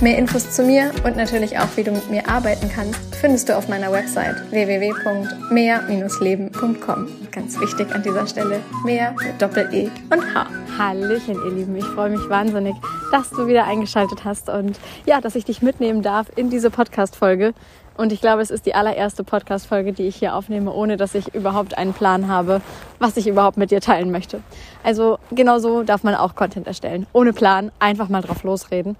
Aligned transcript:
Mehr 0.00 0.18
Infos 0.18 0.50
zu 0.50 0.64
mir 0.64 0.90
und 1.04 1.16
natürlich 1.16 1.56
auch, 1.58 1.68
wie 1.76 1.84
du 1.84 1.92
mit 1.92 2.10
mir 2.10 2.28
arbeiten 2.28 2.68
kannst, 2.68 2.98
findest 3.14 3.48
du 3.48 3.56
auf 3.56 3.68
meiner 3.68 3.90
Website 3.90 4.36
www.mehr-leben.com. 4.50 7.08
Ganz 7.30 7.58
wichtig 7.58 7.90
an 7.94 8.02
dieser 8.02 8.26
Stelle, 8.26 8.60
mehr 8.84 9.14
mit 9.24 9.40
Doppel-E 9.40 9.88
und 10.10 10.34
H. 10.34 10.46
Hallöchen, 10.76 11.36
ihr 11.44 11.52
Lieben. 11.52 11.74
Ich 11.76 11.86
freue 11.86 12.10
mich 12.10 12.28
wahnsinnig, 12.28 12.74
dass 13.12 13.30
du 13.30 13.46
wieder 13.46 13.64
eingeschaltet 13.64 14.24
hast 14.24 14.50
und 14.50 14.80
ja, 15.06 15.20
dass 15.20 15.36
ich 15.36 15.44
dich 15.44 15.62
mitnehmen 15.62 16.02
darf 16.02 16.26
in 16.36 16.50
diese 16.50 16.70
Podcast-Folge. 16.70 17.54
Und 17.96 18.12
ich 18.12 18.20
glaube, 18.20 18.42
es 18.42 18.50
ist 18.50 18.66
die 18.66 18.74
allererste 18.74 19.22
Podcast-Folge, 19.22 19.92
die 19.92 20.08
ich 20.08 20.16
hier 20.16 20.34
aufnehme, 20.34 20.72
ohne 20.72 20.96
dass 20.96 21.14
ich 21.14 21.32
überhaupt 21.34 21.78
einen 21.78 21.92
Plan 21.92 22.26
habe, 22.28 22.60
was 22.98 23.16
ich 23.16 23.28
überhaupt 23.28 23.56
mit 23.56 23.70
dir 23.70 23.80
teilen 23.80 24.10
möchte. 24.10 24.40
Also 24.82 25.20
genauso 25.30 25.84
darf 25.84 26.02
man 26.02 26.16
auch 26.16 26.34
Content 26.34 26.66
erstellen. 26.66 27.06
Ohne 27.12 27.32
Plan, 27.32 27.70
einfach 27.78 28.08
mal 28.08 28.20
drauf 28.20 28.42
losreden. 28.42 28.96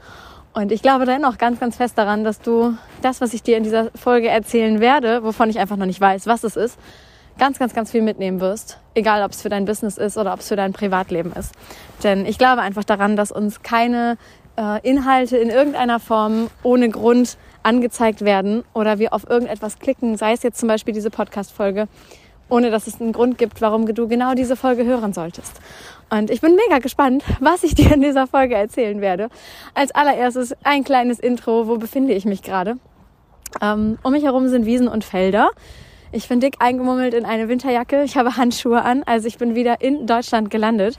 Und 0.54 0.70
ich 0.70 0.82
glaube 0.82 1.04
dennoch 1.04 1.36
ganz, 1.36 1.58
ganz 1.58 1.76
fest 1.76 1.98
daran, 1.98 2.22
dass 2.22 2.40
du 2.40 2.76
das, 3.02 3.20
was 3.20 3.34
ich 3.34 3.42
dir 3.42 3.56
in 3.56 3.64
dieser 3.64 3.90
Folge 3.96 4.28
erzählen 4.28 4.80
werde, 4.80 5.24
wovon 5.24 5.50
ich 5.50 5.58
einfach 5.58 5.76
noch 5.76 5.86
nicht 5.86 6.00
weiß, 6.00 6.28
was 6.28 6.44
es 6.44 6.56
ist, 6.56 6.78
ganz, 7.38 7.58
ganz, 7.58 7.74
ganz 7.74 7.90
viel 7.90 8.02
mitnehmen 8.02 8.40
wirst. 8.40 8.78
Egal, 8.94 9.24
ob 9.24 9.32
es 9.32 9.42
für 9.42 9.48
dein 9.48 9.64
Business 9.64 9.98
ist 9.98 10.16
oder 10.16 10.32
ob 10.32 10.40
es 10.40 10.48
für 10.48 10.56
dein 10.56 10.72
Privatleben 10.72 11.32
ist. 11.32 11.52
Denn 12.04 12.24
ich 12.24 12.38
glaube 12.38 12.62
einfach 12.62 12.84
daran, 12.84 13.16
dass 13.16 13.32
uns 13.32 13.62
keine 13.62 14.16
äh, 14.56 14.80
Inhalte 14.88 15.36
in 15.36 15.50
irgendeiner 15.50 15.98
Form 15.98 16.48
ohne 16.62 16.88
Grund 16.88 17.36
angezeigt 17.64 18.24
werden 18.24 18.62
oder 18.74 19.00
wir 19.00 19.12
auf 19.12 19.28
irgendetwas 19.28 19.80
klicken, 19.80 20.16
sei 20.16 20.34
es 20.34 20.44
jetzt 20.44 20.60
zum 20.60 20.68
Beispiel 20.68 20.94
diese 20.94 21.10
Podcast-Folge, 21.10 21.88
ohne 22.48 22.70
dass 22.70 22.86
es 22.86 23.00
einen 23.00 23.12
Grund 23.12 23.38
gibt, 23.38 23.60
warum 23.60 23.92
du 23.92 24.06
genau 24.06 24.34
diese 24.34 24.54
Folge 24.54 24.84
hören 24.84 25.12
solltest. 25.12 25.60
Und 26.10 26.30
ich 26.30 26.40
bin 26.40 26.56
mega 26.56 26.78
gespannt, 26.78 27.24
was 27.40 27.64
ich 27.64 27.74
dir 27.74 27.92
in 27.92 28.00
dieser 28.00 28.26
Folge 28.26 28.54
erzählen 28.54 29.00
werde. 29.00 29.28
Als 29.74 29.94
allererstes 29.94 30.54
ein 30.62 30.84
kleines 30.84 31.18
Intro, 31.18 31.66
wo 31.66 31.76
befinde 31.76 32.12
ich 32.14 32.24
mich 32.24 32.42
gerade? 32.42 32.76
Ähm, 33.60 33.98
um 34.02 34.12
mich 34.12 34.24
herum 34.24 34.48
sind 34.48 34.66
Wiesen 34.66 34.88
und 34.88 35.04
Felder. 35.04 35.50
Ich 36.12 36.28
bin 36.28 36.38
dick 36.38 36.56
eingemummelt 36.60 37.12
in 37.12 37.24
eine 37.24 37.48
Winterjacke. 37.48 38.04
Ich 38.04 38.16
habe 38.16 38.36
Handschuhe 38.36 38.82
an, 38.82 39.02
also 39.04 39.26
ich 39.26 39.38
bin 39.38 39.56
wieder 39.56 39.80
in 39.80 40.06
Deutschland 40.06 40.50
gelandet. 40.50 40.98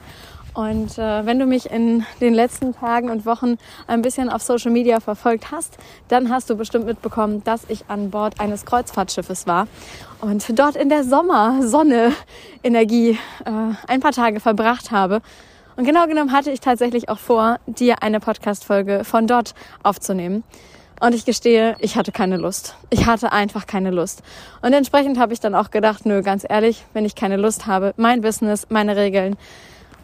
Und 0.55 0.97
äh, 0.97 1.25
wenn 1.25 1.37
du 1.37 1.45
mich 1.45 1.69
in 1.69 2.05
den 2.21 2.33
letzten 2.33 2.73
Tagen 2.73 3.09
und 3.09 3.25
Wochen 3.25 3.57
ein 3.87 4.01
bisschen 4.01 4.29
auf 4.29 4.41
Social 4.41 4.71
Media 4.71 5.01
verfolgt 5.01 5.51
hast, 5.51 5.77
dann 6.07 6.29
hast 6.29 6.49
du 6.49 6.55
bestimmt 6.55 6.85
mitbekommen, 6.85 7.43
dass 7.43 7.65
ich 7.67 7.83
an 7.89 8.09
Bord 8.09 8.39
eines 8.39 8.65
Kreuzfahrtschiffes 8.65 9.47
war 9.47 9.67
und 10.21 10.57
dort 10.57 10.77
in 10.77 10.87
der 10.87 11.03
Sommersonne 11.03 12.13
Energie 12.63 13.19
äh, 13.45 13.51
ein 13.87 13.99
paar 13.99 14.13
Tage 14.13 14.39
verbracht 14.39 14.91
habe. 14.91 15.21
Und 15.75 15.83
genau 15.83 16.07
genommen 16.07 16.31
hatte 16.31 16.51
ich 16.51 16.61
tatsächlich 16.61 17.09
auch 17.09 17.19
vor, 17.19 17.59
dir 17.67 18.01
eine 18.01 18.21
Podcast-Folge 18.21 19.03
von 19.03 19.27
dort 19.27 19.55
aufzunehmen. 19.83 20.45
Und 21.01 21.13
ich 21.13 21.25
gestehe, 21.25 21.75
ich 21.79 21.97
hatte 21.97 22.13
keine 22.13 22.37
Lust. 22.37 22.77
Ich 22.89 23.05
hatte 23.05 23.33
einfach 23.33 23.67
keine 23.67 23.91
Lust. 23.91 24.23
Und 24.61 24.71
entsprechend 24.71 25.19
habe 25.19 25.33
ich 25.33 25.41
dann 25.41 25.53
auch 25.53 25.69
gedacht, 25.69 26.05
nö, 26.05 26.21
ganz 26.21 26.45
ehrlich, 26.47 26.85
wenn 26.93 27.03
ich 27.03 27.15
keine 27.15 27.35
Lust 27.35 27.67
habe, 27.67 27.93
mein 27.97 28.21
Business, 28.21 28.67
meine 28.69 28.95
Regeln, 28.95 29.35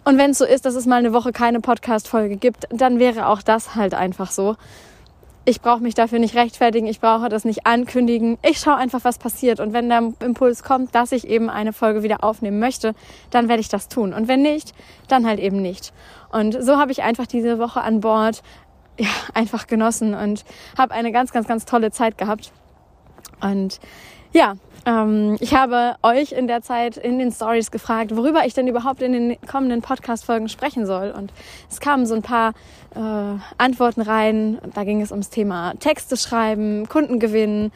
und 0.03 0.17
wenn 0.17 0.31
es 0.31 0.39
so 0.39 0.45
ist, 0.45 0.65
dass 0.65 0.75
es 0.75 0.85
mal 0.85 0.97
eine 0.97 1.13
Woche 1.13 1.31
keine 1.31 1.59
Podcast-Folge 1.59 2.37
gibt, 2.37 2.65
dann 2.69 2.97
wäre 2.97 3.27
auch 3.27 3.41
das 3.41 3.75
halt 3.75 3.93
einfach 3.93 4.31
so. 4.31 4.55
Ich 5.43 5.61
brauche 5.61 5.81
mich 5.81 5.95
dafür 5.95 6.19
nicht 6.19 6.35
rechtfertigen, 6.35 6.87
ich 6.87 6.99
brauche 6.99 7.29
das 7.29 7.45
nicht 7.45 7.65
ankündigen. 7.65 8.37
Ich 8.43 8.59
schaue 8.59 8.75
einfach, 8.75 9.03
was 9.03 9.17
passiert. 9.17 9.59
Und 9.59 9.73
wenn 9.73 9.89
der 9.89 10.13
Impuls 10.19 10.63
kommt, 10.63 10.93
dass 10.93 11.11
ich 11.11 11.27
eben 11.27 11.49
eine 11.49 11.73
Folge 11.73 12.03
wieder 12.03 12.23
aufnehmen 12.23 12.59
möchte, 12.59 12.93
dann 13.31 13.47
werde 13.47 13.61
ich 13.61 13.69
das 13.69 13.89
tun. 13.89 14.13
Und 14.13 14.27
wenn 14.27 14.41
nicht, 14.41 14.73
dann 15.07 15.25
halt 15.25 15.39
eben 15.39 15.61
nicht. 15.61 15.93
Und 16.31 16.63
so 16.63 16.77
habe 16.77 16.91
ich 16.91 17.03
einfach 17.03 17.27
diese 17.27 17.59
Woche 17.59 17.81
an 17.81 18.01
Bord 18.01 18.43
ja, 18.99 19.09
einfach 19.33 19.67
genossen 19.67 20.13
und 20.13 20.45
habe 20.77 20.93
eine 20.93 21.11
ganz, 21.11 21.31
ganz, 21.31 21.47
ganz 21.47 21.65
tolle 21.65 21.91
Zeit 21.91 22.17
gehabt. 22.17 22.51
Und 23.41 23.79
ja, 24.33 24.55
ähm, 24.85 25.37
ich 25.39 25.53
habe 25.53 25.95
euch 26.01 26.31
in 26.31 26.47
der 26.47 26.61
Zeit 26.61 26.97
in 26.97 27.19
den 27.19 27.31
Stories 27.31 27.71
gefragt, 27.71 28.15
worüber 28.15 28.45
ich 28.45 28.53
denn 28.53 28.67
überhaupt 28.67 29.01
in 29.01 29.11
den 29.13 29.37
kommenden 29.41 29.81
Podcast-Folgen 29.81 30.49
sprechen 30.49 30.85
soll. 30.85 31.11
Und 31.11 31.31
es 31.69 31.79
kamen 31.79 32.05
so 32.05 32.15
ein 32.15 32.21
paar 32.21 32.53
äh, 32.95 33.39
Antworten 33.57 34.01
rein. 34.01 34.59
Da 34.73 34.83
ging 34.83 35.01
es 35.01 35.11
ums 35.11 35.29
Thema 35.29 35.73
Texte 35.79 36.17
schreiben, 36.17 36.87
Kunden 36.89 37.19
gewinnen, 37.19 37.71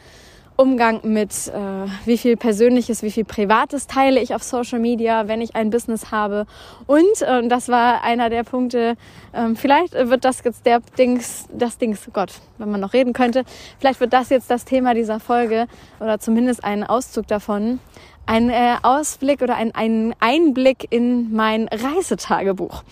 Umgang 0.56 1.00
mit, 1.02 1.30
äh, 1.48 1.86
wie 2.06 2.16
viel 2.16 2.36
Persönliches, 2.36 3.02
wie 3.02 3.10
viel 3.10 3.24
Privates 3.24 3.86
teile 3.86 4.20
ich 4.20 4.34
auf 4.34 4.42
Social 4.42 4.78
Media, 4.78 5.28
wenn 5.28 5.40
ich 5.40 5.54
ein 5.54 5.70
Business 5.70 6.10
habe. 6.10 6.46
Und, 6.86 7.22
äh, 7.22 7.46
das 7.46 7.68
war 7.68 8.02
einer 8.02 8.30
der 8.30 8.42
Punkte, 8.42 8.96
äh, 9.32 9.54
vielleicht 9.54 9.92
wird 9.92 10.24
das 10.24 10.42
jetzt 10.44 10.64
der 10.64 10.80
Dings, 10.98 11.46
das 11.52 11.78
Dings, 11.78 12.08
Gott, 12.12 12.32
wenn 12.58 12.70
man 12.70 12.80
noch 12.80 12.94
reden 12.94 13.12
könnte, 13.12 13.44
vielleicht 13.78 14.00
wird 14.00 14.12
das 14.12 14.30
jetzt 14.30 14.50
das 14.50 14.64
Thema 14.64 14.94
dieser 14.94 15.20
Folge 15.20 15.66
oder 16.00 16.18
zumindest 16.18 16.64
ein 16.64 16.84
Auszug 16.84 17.26
davon. 17.26 17.78
Ein 18.24 18.50
äh, 18.50 18.76
Ausblick 18.82 19.42
oder 19.42 19.54
ein, 19.54 19.72
ein 19.74 20.14
Einblick 20.18 20.88
in 20.90 21.32
mein 21.32 21.68
Reisetagebuch. 21.68 22.82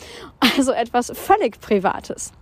Also 0.57 0.71
etwas 0.73 1.11
völlig 1.13 1.61
Privates. 1.61 2.33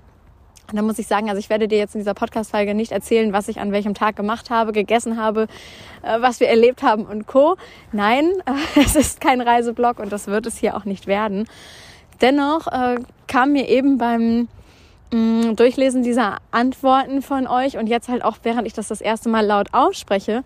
Und 0.68 0.76
da 0.76 0.82
muss 0.82 0.98
ich 0.98 1.06
sagen, 1.06 1.28
also 1.28 1.38
ich 1.38 1.50
werde 1.50 1.68
dir 1.68 1.78
jetzt 1.78 1.94
in 1.94 2.00
dieser 2.00 2.14
Podcast-Folge 2.14 2.74
nicht 2.74 2.92
erzählen, 2.92 3.32
was 3.32 3.48
ich 3.48 3.60
an 3.60 3.72
welchem 3.72 3.94
Tag 3.94 4.16
gemacht 4.16 4.50
habe, 4.50 4.72
gegessen 4.72 5.20
habe, 5.20 5.48
äh, 6.02 6.20
was 6.20 6.40
wir 6.40 6.48
erlebt 6.48 6.82
haben 6.82 7.04
und 7.04 7.26
Co. 7.26 7.56
Nein, 7.92 8.30
es 8.76 8.96
ist 8.96 9.20
kein 9.20 9.40
Reiseblog 9.40 9.98
und 9.98 10.12
das 10.12 10.28
wird 10.28 10.46
es 10.46 10.56
hier 10.56 10.76
auch 10.76 10.84
nicht 10.84 11.06
werden. 11.06 11.46
Dennoch 12.20 12.68
äh, 12.68 13.00
kam 13.26 13.52
mir 13.52 13.68
eben 13.68 13.98
beim 13.98 14.48
mm, 15.12 15.56
Durchlesen 15.56 16.02
dieser 16.02 16.38
Antworten 16.52 17.20
von 17.20 17.46
euch 17.46 17.76
und 17.76 17.88
jetzt 17.88 18.08
halt 18.08 18.24
auch, 18.24 18.36
während 18.44 18.66
ich 18.66 18.72
das 18.72 18.88
das 18.88 19.00
erste 19.00 19.28
Mal 19.28 19.44
laut 19.44 19.68
ausspreche, 19.72 20.44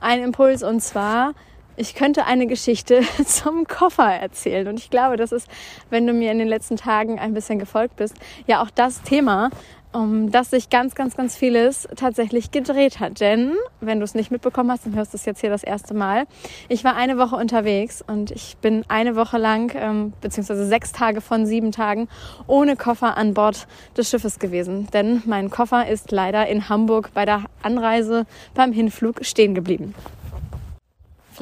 ein 0.00 0.22
Impuls 0.22 0.62
und 0.62 0.80
zwar, 0.80 1.32
ich 1.76 1.94
könnte 1.94 2.26
eine 2.26 2.46
Geschichte 2.46 3.00
zum 3.26 3.66
Koffer 3.66 4.08
erzählen. 4.08 4.68
Und 4.68 4.78
ich 4.78 4.90
glaube, 4.90 5.16
das 5.16 5.32
ist, 5.32 5.48
wenn 5.90 6.06
du 6.06 6.12
mir 6.12 6.32
in 6.32 6.38
den 6.38 6.48
letzten 6.48 6.76
Tagen 6.76 7.18
ein 7.18 7.34
bisschen 7.34 7.58
gefolgt 7.58 7.96
bist, 7.96 8.14
ja 8.46 8.62
auch 8.62 8.70
das 8.70 9.02
Thema, 9.02 9.50
um 9.92 10.30
das 10.30 10.50
sich 10.50 10.70
ganz, 10.70 10.94
ganz, 10.94 11.16
ganz 11.16 11.36
vieles 11.36 11.86
tatsächlich 11.96 12.50
gedreht 12.50 13.00
hat. 13.00 13.20
Denn, 13.20 13.54
wenn 13.80 13.98
du 13.98 14.04
es 14.04 14.14
nicht 14.14 14.30
mitbekommen 14.30 14.70
hast, 14.70 14.86
dann 14.86 14.94
hörst 14.94 15.12
du 15.12 15.16
es 15.16 15.24
jetzt 15.24 15.40
hier 15.40 15.50
das 15.50 15.62
erste 15.62 15.94
Mal. 15.94 16.24
Ich 16.68 16.82
war 16.84 16.96
eine 16.96 17.18
Woche 17.18 17.36
unterwegs 17.36 18.02
und 18.06 18.30
ich 18.30 18.56
bin 18.60 18.84
eine 18.88 19.16
Woche 19.16 19.38
lang, 19.38 19.72
ähm, 19.76 20.12
beziehungsweise 20.20 20.66
sechs 20.66 20.92
Tage 20.92 21.20
von 21.20 21.46
sieben 21.46 21.72
Tagen, 21.72 22.08
ohne 22.46 22.76
Koffer 22.76 23.16
an 23.16 23.34
Bord 23.34 23.66
des 23.96 24.08
Schiffes 24.08 24.38
gewesen. 24.38 24.88
Denn 24.92 25.22
mein 25.26 25.50
Koffer 25.50 25.86
ist 25.86 26.10
leider 26.10 26.46
in 26.46 26.68
Hamburg 26.68 27.10
bei 27.14 27.24
der 27.24 27.44
Anreise 27.62 28.26
beim 28.54 28.72
Hinflug 28.72 29.24
stehen 29.24 29.54
geblieben. 29.54 29.94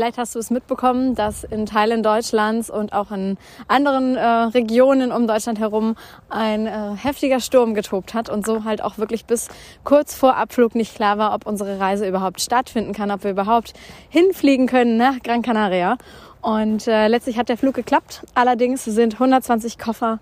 Vielleicht 0.01 0.17
hast 0.17 0.35
du 0.35 0.39
es 0.39 0.49
mitbekommen, 0.49 1.15
dass 1.15 1.45
in 1.45 1.67
Teilen 1.67 2.03
Deutschlands 2.03 2.71
und 2.71 2.95
auch 2.95 3.11
in 3.11 3.37
anderen 3.69 4.17
äh, 4.17 4.25
Regionen 4.25 5.13
um 5.13 5.27
Deutschland 5.27 5.59
herum 5.59 5.95
ein 6.31 6.67
äh, 6.67 6.97
heftiger 6.97 7.39
Sturm 7.39 7.75
getobt 7.75 8.15
hat 8.15 8.31
und 8.31 8.47
so 8.47 8.65
halt 8.65 8.83
auch 8.83 8.97
wirklich 8.97 9.27
bis 9.27 9.49
kurz 9.85 10.15
vor 10.15 10.37
Abflug 10.39 10.75
nicht 10.75 10.95
klar 10.95 11.19
war, 11.19 11.35
ob 11.35 11.45
unsere 11.45 11.79
Reise 11.79 12.09
überhaupt 12.09 12.41
stattfinden 12.41 12.95
kann, 12.95 13.11
ob 13.11 13.25
wir 13.25 13.31
überhaupt 13.33 13.75
hinfliegen 14.09 14.67
können 14.67 14.97
nach 14.97 15.21
Gran 15.23 15.43
Canaria. 15.43 15.99
Und 16.41 16.87
äh, 16.87 17.07
letztlich 17.09 17.37
hat 17.37 17.51
der 17.51 17.59
Flug 17.59 17.75
geklappt. 17.75 18.23
Allerdings 18.35 18.87
sind 18.87 19.21
120 19.21 19.79
Koffer 19.79 20.19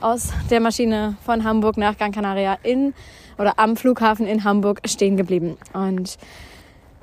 aus 0.00 0.34
der 0.50 0.60
Maschine 0.60 1.16
von 1.24 1.44
Hamburg 1.44 1.78
nach 1.78 1.96
Gran 1.96 2.12
Canaria 2.12 2.58
in 2.62 2.92
oder 3.38 3.58
am 3.58 3.74
Flughafen 3.78 4.26
in 4.26 4.44
Hamburg 4.44 4.82
stehen 4.84 5.16
geblieben. 5.16 5.56
Und 5.72 6.18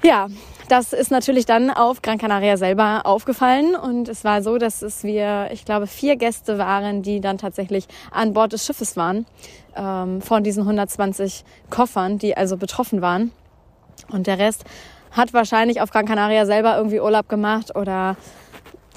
ja, 0.06 0.28
das 0.70 0.94
ist 0.94 1.10
natürlich 1.10 1.46
dann 1.46 1.72
auf 1.72 2.02
Gran 2.02 2.20
Canaria 2.20 2.58
selber 2.58 3.02
aufgefallen 3.06 3.76
und 3.76 4.08
es 4.08 4.24
war 4.24 4.44
so, 4.44 4.58
dass 4.58 4.82
es 4.82 5.04
wir, 5.04 5.50
ich 5.52 5.66
glaube, 5.66 5.88
vier 5.88 6.16
Gäste 6.16 6.58
waren, 6.58 7.02
die 7.02 7.22
dann 7.22 7.38
tatsächlich 7.38 7.88
an 8.12 8.34
Bord 8.34 8.54
des 8.54 8.66
Schiffes 8.66 8.96
waren, 8.96 9.26
ähm, 9.76 10.22
von 10.22 10.44
diesen 10.44 10.62
120 10.62 11.44
Koffern, 11.70 12.20
die 12.20 12.38
also 12.38 12.58
betroffen 12.58 13.02
waren. 13.02 13.32
Und 14.12 14.28
der 14.28 14.38
Rest 14.38 14.64
hat 15.12 15.34
wahrscheinlich 15.34 15.82
auf 15.82 15.90
Gran 15.90 16.06
Canaria 16.06 16.46
selber 16.46 16.78
irgendwie 16.78 17.00
Urlaub 17.00 17.28
gemacht 17.28 17.76
oder 17.76 18.16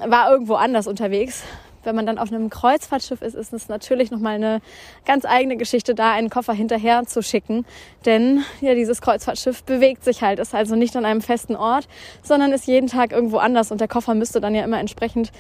war 0.07 0.31
irgendwo 0.31 0.55
anders 0.55 0.87
unterwegs. 0.87 1.43
Wenn 1.89 1.97
man 1.97 2.05
dann 2.05 2.19
auf 2.19 2.31
einem 2.31 2.51
Kreuzfahrtschiff 2.51 3.23
ist, 3.23 3.35
ist 3.35 3.55
es 3.55 3.69
natürlich 3.69 4.11
nochmal 4.11 4.35
eine 4.35 4.61
ganz 5.07 5.25
eigene 5.25 5.57
Geschichte, 5.57 5.95
da 5.95 6.13
einen 6.13 6.29
Koffer 6.29 6.53
hinterher 6.53 7.05
zu 7.07 7.23
schicken. 7.23 7.65
Denn 8.05 8.45
ja, 8.61 8.75
dieses 8.75 9.01
Kreuzfahrtschiff 9.01 9.65
bewegt 9.65 10.05
sich 10.05 10.21
halt, 10.21 10.39
ist 10.39 10.55
also 10.55 10.77
nicht 10.77 10.95
an 10.97 11.07
einem 11.07 11.23
festen 11.23 11.57
Ort, 11.57 11.89
sondern 12.23 12.53
ist 12.53 12.67
jeden 12.67 12.89
Tag 12.89 13.13
irgendwo 13.13 13.39
anders 13.39 13.73
und 13.73 13.81
der 13.81 13.89
Koffer 13.89 14.15
müsste 14.15 14.43
dann 14.43 14.55
ja 14.55 14.65
immer 14.65 14.79
entsprechend 14.79 15.33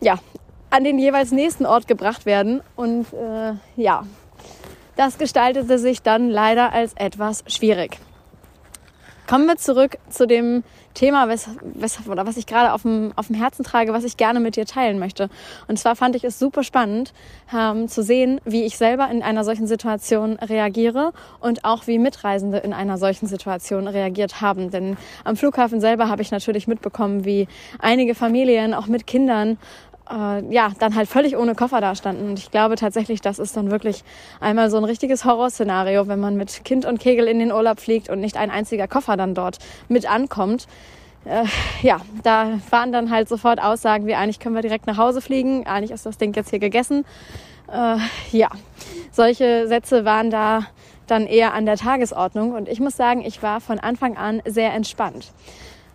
ja, 0.00 0.20
an 0.70 0.84
den 0.84 1.00
jeweils 1.00 1.32
nächsten 1.32 1.66
Ort 1.66 1.88
gebracht 1.88 2.26
werden. 2.26 2.62
Und 2.76 3.06
äh, 3.12 3.54
ja, 3.74 4.04
das 4.94 5.18
gestaltete 5.18 5.78
sich 5.78 6.02
dann 6.02 6.30
leider 6.30 6.72
als 6.72 6.92
etwas 6.94 7.42
schwierig. 7.48 7.98
Kommen 9.26 9.46
wir 9.46 9.56
zurück 9.56 9.98
zu 10.10 10.26
dem 10.26 10.64
Thema, 10.94 11.28
was, 11.28 11.48
was, 11.62 12.06
oder 12.06 12.26
was 12.26 12.36
ich 12.36 12.46
gerade 12.46 12.72
auf 12.72 12.82
dem, 12.82 13.12
auf 13.16 13.28
dem 13.28 13.36
Herzen 13.36 13.64
trage, 13.64 13.92
was 13.92 14.04
ich 14.04 14.16
gerne 14.16 14.40
mit 14.40 14.56
dir 14.56 14.66
teilen 14.66 14.98
möchte. 14.98 15.30
Und 15.68 15.78
zwar 15.78 15.96
fand 15.96 16.16
ich 16.16 16.24
es 16.24 16.38
super 16.38 16.62
spannend 16.64 17.12
ähm, 17.56 17.88
zu 17.88 18.02
sehen, 18.02 18.40
wie 18.44 18.64
ich 18.64 18.76
selber 18.76 19.08
in 19.10 19.22
einer 19.22 19.44
solchen 19.44 19.66
Situation 19.66 20.34
reagiere 20.34 21.12
und 21.40 21.64
auch 21.64 21.86
wie 21.86 21.98
Mitreisende 21.98 22.58
in 22.58 22.72
einer 22.72 22.98
solchen 22.98 23.26
Situation 23.26 23.88
reagiert 23.88 24.40
haben. 24.40 24.70
Denn 24.70 24.96
am 25.24 25.36
Flughafen 25.36 25.80
selber 25.80 26.08
habe 26.08 26.22
ich 26.22 26.30
natürlich 26.30 26.66
mitbekommen, 26.66 27.24
wie 27.24 27.48
einige 27.78 28.14
Familien 28.14 28.74
auch 28.74 28.86
mit 28.86 29.06
Kindern 29.06 29.56
äh, 30.10 30.42
ja, 30.52 30.72
dann 30.78 30.94
halt 30.94 31.08
völlig 31.08 31.36
ohne 31.36 31.54
Koffer 31.54 31.80
dastanden. 31.80 32.30
Und 32.30 32.38
ich 32.38 32.50
glaube 32.50 32.76
tatsächlich, 32.76 33.20
das 33.20 33.38
ist 33.38 33.56
dann 33.56 33.70
wirklich 33.70 34.04
einmal 34.40 34.70
so 34.70 34.76
ein 34.76 34.84
richtiges 34.84 35.24
Horrorszenario, 35.24 36.08
wenn 36.08 36.20
man 36.20 36.36
mit 36.36 36.64
Kind 36.64 36.84
und 36.84 37.00
Kegel 37.00 37.28
in 37.28 37.38
den 37.38 37.52
Urlaub 37.52 37.80
fliegt 37.80 38.08
und 38.08 38.20
nicht 38.20 38.36
ein 38.36 38.50
einziger 38.50 38.88
Koffer 38.88 39.16
dann 39.16 39.34
dort 39.34 39.58
mit 39.88 40.10
ankommt. 40.10 40.66
Äh, 41.24 41.44
ja, 41.82 42.00
da 42.22 42.58
waren 42.70 42.92
dann 42.92 43.10
halt 43.10 43.28
sofort 43.28 43.62
Aussagen 43.62 44.06
wie 44.06 44.14
eigentlich 44.14 44.40
können 44.40 44.54
wir 44.54 44.62
direkt 44.62 44.86
nach 44.86 44.96
Hause 44.96 45.20
fliegen, 45.20 45.66
eigentlich 45.66 45.92
ist 45.92 46.04
das 46.04 46.18
Ding 46.18 46.34
jetzt 46.34 46.50
hier 46.50 46.58
gegessen. 46.58 47.04
Äh, 47.72 47.96
ja, 48.36 48.48
solche 49.12 49.68
Sätze 49.68 50.04
waren 50.04 50.30
da 50.30 50.66
dann 51.06 51.26
eher 51.26 51.54
an 51.54 51.66
der 51.66 51.76
Tagesordnung 51.76 52.52
und 52.52 52.68
ich 52.68 52.80
muss 52.80 52.96
sagen, 52.96 53.22
ich 53.24 53.42
war 53.42 53.60
von 53.60 53.78
Anfang 53.78 54.16
an 54.16 54.42
sehr 54.46 54.72
entspannt. 54.72 55.32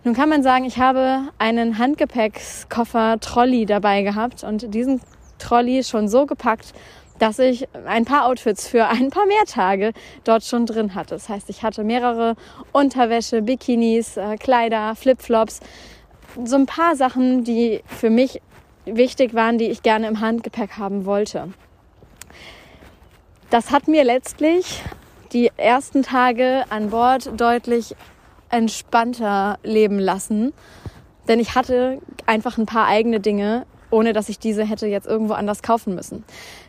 Nun 0.08 0.16
kann 0.16 0.30
man 0.30 0.42
sagen, 0.42 0.64
ich 0.64 0.78
habe 0.78 1.28
einen 1.36 1.76
Handgepäckskoffer 1.76 3.20
Trolley 3.20 3.66
dabei 3.66 4.00
gehabt 4.00 4.42
und 4.42 4.72
diesen 4.72 5.02
Trolley 5.38 5.84
schon 5.84 6.08
so 6.08 6.24
gepackt, 6.24 6.72
dass 7.18 7.38
ich 7.38 7.68
ein 7.86 8.06
paar 8.06 8.24
Outfits 8.24 8.66
für 8.66 8.86
ein 8.86 9.10
paar 9.10 9.26
mehr 9.26 9.44
Tage 9.46 9.92
dort 10.24 10.44
schon 10.44 10.64
drin 10.64 10.94
hatte. 10.94 11.10
Das 11.10 11.28
heißt, 11.28 11.50
ich 11.50 11.62
hatte 11.62 11.84
mehrere 11.84 12.36
Unterwäsche, 12.72 13.42
Bikinis, 13.42 14.16
äh, 14.16 14.36
Kleider, 14.36 14.94
Flipflops, 14.94 15.60
so 16.42 16.56
ein 16.56 16.64
paar 16.64 16.96
Sachen, 16.96 17.44
die 17.44 17.82
für 17.84 18.08
mich 18.08 18.40
wichtig 18.86 19.34
waren, 19.34 19.58
die 19.58 19.66
ich 19.66 19.82
gerne 19.82 20.08
im 20.08 20.20
Handgepäck 20.20 20.78
haben 20.78 21.04
wollte. 21.04 21.52
Das 23.50 23.72
hat 23.72 23.88
mir 23.88 24.04
letztlich 24.04 24.82
die 25.34 25.50
ersten 25.58 26.02
Tage 26.02 26.64
an 26.70 26.88
Bord 26.88 27.38
deutlich 27.38 27.94
entspannter 28.50 29.58
leben 29.62 29.98
lassen. 29.98 30.52
Denn 31.28 31.40
ich 31.40 31.54
hatte 31.54 31.98
einfach 32.26 32.58
ein 32.58 32.66
paar 32.66 32.86
eigene 32.86 33.20
Dinge, 33.20 33.66
ohne 33.90 34.12
dass 34.12 34.28
ich 34.28 34.38
diese 34.38 34.64
hätte 34.64 34.86
jetzt 34.86 35.06
irgendwo 35.06 35.34
anders 35.34 35.62
kaufen 35.62 35.94
müssen. 35.94 36.24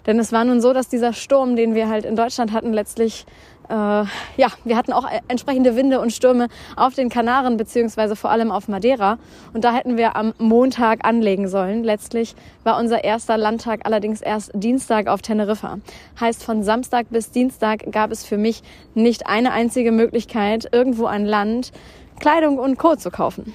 Denn 0.06 0.20
es 0.20 0.32
war 0.32 0.46
nun 0.46 0.62
so, 0.62 0.74
dass 0.74 0.88
dieser 0.88 1.14
Sturm, 1.14 1.56
den 1.56 1.76
wir 1.76 1.90
halt 1.90 2.06
in 2.06 2.16
Deutschland 2.16 2.52
hatten, 2.52 2.74
letztlich 2.74 3.26
äh, 3.70 3.74
ja, 3.74 4.48
wir 4.64 4.76
hatten 4.76 4.94
auch 4.94 5.06
entsprechende 5.28 5.76
Winde 5.76 6.00
und 6.00 6.12
Stürme 6.12 6.48
auf 6.76 6.96
den 6.96 7.10
Kanaren 7.10 7.58
beziehungsweise 7.58 8.16
vor 8.16 8.32
allem 8.32 8.52
auf 8.52 8.68
Madeira. 8.68 9.20
Und 9.54 9.64
da 9.64 9.74
hätten 9.74 9.98
wir 9.98 10.16
am 10.16 10.34
Montag 10.40 11.06
anlegen 11.06 11.48
sollen. 11.48 11.84
Letztlich 11.84 12.36
war 12.64 12.80
unser 12.80 13.04
erster 13.04 13.38
Landtag 13.38 13.82
allerdings 13.86 14.22
erst 14.22 14.52
Dienstag 14.54 15.08
auf 15.08 15.22
Teneriffa. 15.22 15.78
Heißt, 16.20 16.44
von 16.44 16.64
Samstag 16.64 17.08
bis 17.10 17.32
Dienstag 17.32 17.92
gab 17.92 18.12
es 18.12 18.26
für 18.26 18.38
mich 18.38 18.64
nicht 18.96 19.28
eine 19.28 19.52
einzige 19.52 19.92
Möglichkeit, 19.92 20.68
irgendwo 20.72 21.06
an 21.06 21.26
Land 21.26 21.72
Kleidung 22.20 22.60
und 22.60 22.78
Co. 22.78 22.96
zu 22.96 23.12
kaufen. 23.12 23.54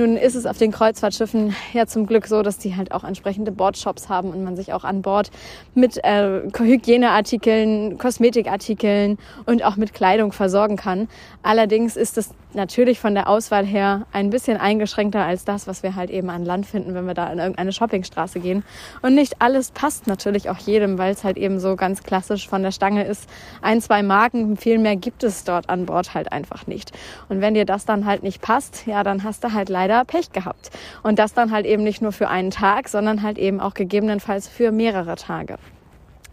Nun 0.00 0.16
ist 0.16 0.34
es 0.34 0.46
auf 0.46 0.56
den 0.56 0.72
Kreuzfahrtschiffen 0.72 1.54
ja 1.74 1.84
zum 1.84 2.06
Glück 2.06 2.26
so, 2.26 2.40
dass 2.40 2.56
die 2.56 2.74
halt 2.74 2.90
auch 2.92 3.04
entsprechende 3.04 3.52
Bordshops 3.52 4.08
haben 4.08 4.30
und 4.30 4.42
man 4.42 4.56
sich 4.56 4.72
auch 4.72 4.82
an 4.82 5.02
Bord 5.02 5.30
mit 5.74 6.02
äh, 6.02 6.40
Hygieneartikeln, 6.56 7.98
Kosmetikartikeln 7.98 9.18
und 9.44 9.62
auch 9.62 9.76
mit 9.76 9.92
Kleidung 9.92 10.32
versorgen 10.32 10.76
kann. 10.76 11.06
Allerdings 11.42 11.98
ist 11.98 12.16
es 12.16 12.30
natürlich 12.54 12.98
von 12.98 13.14
der 13.14 13.28
Auswahl 13.28 13.66
her 13.66 14.06
ein 14.12 14.30
bisschen 14.30 14.56
eingeschränkter 14.56 15.22
als 15.22 15.44
das, 15.44 15.66
was 15.66 15.82
wir 15.82 15.94
halt 15.94 16.08
eben 16.08 16.30
an 16.30 16.46
Land 16.46 16.64
finden, 16.64 16.94
wenn 16.94 17.06
wir 17.06 17.14
da 17.14 17.30
in 17.30 17.38
irgendeine 17.38 17.72
Shoppingstraße 17.72 18.40
gehen. 18.40 18.64
Und 19.02 19.14
nicht 19.14 19.40
alles 19.40 19.70
passt 19.70 20.06
natürlich 20.06 20.48
auch 20.48 20.58
jedem, 20.58 20.96
weil 20.96 21.12
es 21.12 21.24
halt 21.24 21.36
eben 21.36 21.60
so 21.60 21.76
ganz 21.76 22.02
klassisch 22.02 22.48
von 22.48 22.62
der 22.62 22.72
Stange 22.72 23.04
ist. 23.04 23.28
Ein, 23.60 23.80
zwei 23.80 24.02
Marken, 24.02 24.56
viel 24.56 24.78
mehr 24.78 24.96
gibt 24.96 25.22
es 25.24 25.44
dort 25.44 25.68
an 25.68 25.84
Bord 25.86 26.14
halt 26.14 26.32
einfach 26.32 26.66
nicht. 26.66 26.92
Und 27.28 27.40
wenn 27.40 27.54
dir 27.54 27.66
das 27.66 27.84
dann 27.84 28.06
halt 28.06 28.22
nicht 28.22 28.40
passt, 28.40 28.86
ja, 28.86 29.04
dann 29.04 29.22
hast 29.24 29.44
du 29.44 29.52
halt 29.52 29.68
leider 29.68 29.89
Pech 30.04 30.32
gehabt. 30.32 30.70
Und 31.02 31.18
das 31.18 31.34
dann 31.34 31.50
halt 31.50 31.66
eben 31.66 31.82
nicht 31.82 32.02
nur 32.02 32.12
für 32.12 32.28
einen 32.28 32.50
Tag, 32.50 32.88
sondern 32.88 33.22
halt 33.22 33.38
eben 33.38 33.60
auch 33.60 33.74
gegebenenfalls 33.74 34.48
für 34.48 34.72
mehrere 34.72 35.16
Tage. 35.16 35.56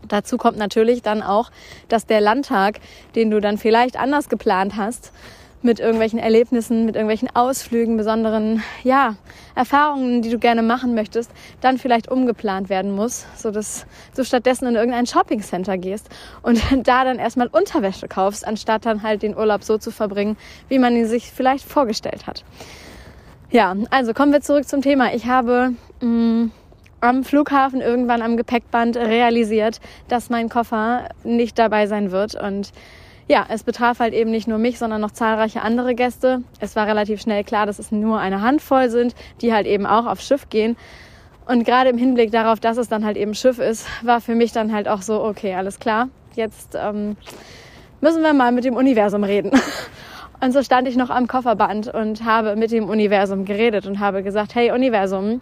Dazu 0.08 0.38
kommt 0.38 0.58
natürlich 0.58 1.02
dann 1.02 1.22
auch, 1.22 1.52
dass 1.90 2.06
der 2.06 2.22
Landtag, 2.22 2.80
den 3.16 3.32
du 3.32 3.42
dann 3.42 3.58
vielleicht 3.58 3.98
anders 3.98 4.30
geplant 4.30 4.76
hast, 4.78 5.12
mit 5.64 5.80
irgendwelchen 5.80 6.20
Erlebnissen, 6.20 6.86
mit 6.86 6.96
irgendwelchen 6.96 7.30
Ausflügen, 7.36 7.98
besonderen 7.98 8.64
ja, 8.84 9.16
Erfahrungen, 9.56 10.22
die 10.22 10.30
du 10.30 10.38
gerne 10.38 10.62
machen 10.62 10.94
möchtest, 10.94 11.32
dann 11.62 11.78
vielleicht 11.78 12.10
umgeplant 12.10 12.70
werden 12.70 12.96
muss, 12.96 13.26
so 13.36 13.50
dass 13.50 13.86
du 14.16 14.24
stattdessen 14.24 14.68
in 14.68 14.76
irgendein 14.76 15.08
Shoppingcenter 15.08 15.78
gehst 15.78 16.10
und 16.44 16.62
da 16.88 17.04
dann 17.04 17.20
erstmal 17.20 17.48
Unterwäsche 17.48 18.08
kaufst, 18.08 18.48
anstatt 18.48 18.86
dann 18.86 19.04
halt 19.04 19.24
den 19.24 19.36
Urlaub 19.36 19.64
so 19.64 19.78
zu 19.78 19.92
verbringen, 19.92 20.38
wie 20.70 20.80
man 20.80 20.96
ihn 20.96 21.08
sich 21.08 21.32
vielleicht 21.32 21.66
vorgestellt 21.68 22.28
hat. 22.28 22.44
Ja, 23.50 23.76
also 23.92 24.14
kommen 24.14 24.34
wir 24.34 24.42
zurück 24.42 24.68
zum 24.68 24.82
Thema. 24.82 25.14
Ich 25.14 25.26
habe 25.26 25.74
mh, 26.02 26.08
mm, 26.08 26.52
am 27.00 27.24
Flughafen 27.24 27.80
irgendwann 27.80 28.22
am 28.22 28.36
Gepäckband 28.36 28.98
realisiert, 28.98 29.80
dass 30.10 30.30
mein 30.30 30.50
Koffer 30.50 31.10
nicht 31.24 31.58
dabei 31.58 31.88
sein 31.88 32.12
wird 32.12 32.36
und 32.36 32.72
ja, 33.30 33.46
es 33.50 33.64
betraf 33.64 34.00
halt 34.00 34.14
eben 34.14 34.32
nicht 34.32 34.48
nur 34.48 34.58
mich, 34.58 34.80
sondern 34.80 35.02
noch 35.02 35.12
zahlreiche 35.12 35.62
andere 35.62 35.96
Gäste. 35.96 36.44
Es 36.62 36.78
war 36.78 36.88
relativ 36.88 37.22
schnell 37.22 37.44
klar, 37.44 37.66
dass 37.66 37.78
es 37.78 37.92
nur 37.92 38.20
eine 38.20 38.42
Handvoll 38.42 38.90
sind, 38.90 39.16
die 39.42 39.54
halt 39.54 39.68
eben 39.68 39.86
auch 39.86 40.06
aufs 40.06 40.26
Schiff 40.26 40.50
gehen. 40.50 40.78
Und 41.46 41.66
gerade 41.66 41.90
im 41.90 41.98
Hinblick 41.98 42.32
darauf, 42.32 42.60
dass 42.62 42.78
es 42.78 42.88
dann 42.88 43.04
halt 43.04 43.18
eben 43.18 43.34
Schiff 43.34 43.60
ist, 43.60 43.86
war 44.02 44.22
für 44.22 44.34
mich 44.34 44.54
dann 44.54 44.74
halt 44.74 44.88
auch 44.88 45.02
so, 45.02 45.24
okay, 45.24 45.56
alles 45.56 45.80
klar, 45.80 46.08
jetzt 46.36 46.76
ähm, 46.76 47.18
müssen 48.00 48.24
wir 48.24 48.34
mal 48.34 48.54
mit 48.54 48.64
dem 48.64 48.76
Universum 48.76 49.24
reden. 49.24 49.52
Und 50.40 50.52
so 50.52 50.62
stand 50.62 50.88
ich 50.88 50.96
noch 50.96 51.10
am 51.10 51.28
Kofferband 51.28 51.88
und 51.88 52.24
habe 52.24 52.56
mit 52.56 52.72
dem 52.72 52.90
Universum 52.90 53.44
geredet 53.44 53.88
und 53.88 54.00
habe 54.00 54.22
gesagt, 54.22 54.54
hey 54.54 54.72
Universum, 54.72 55.42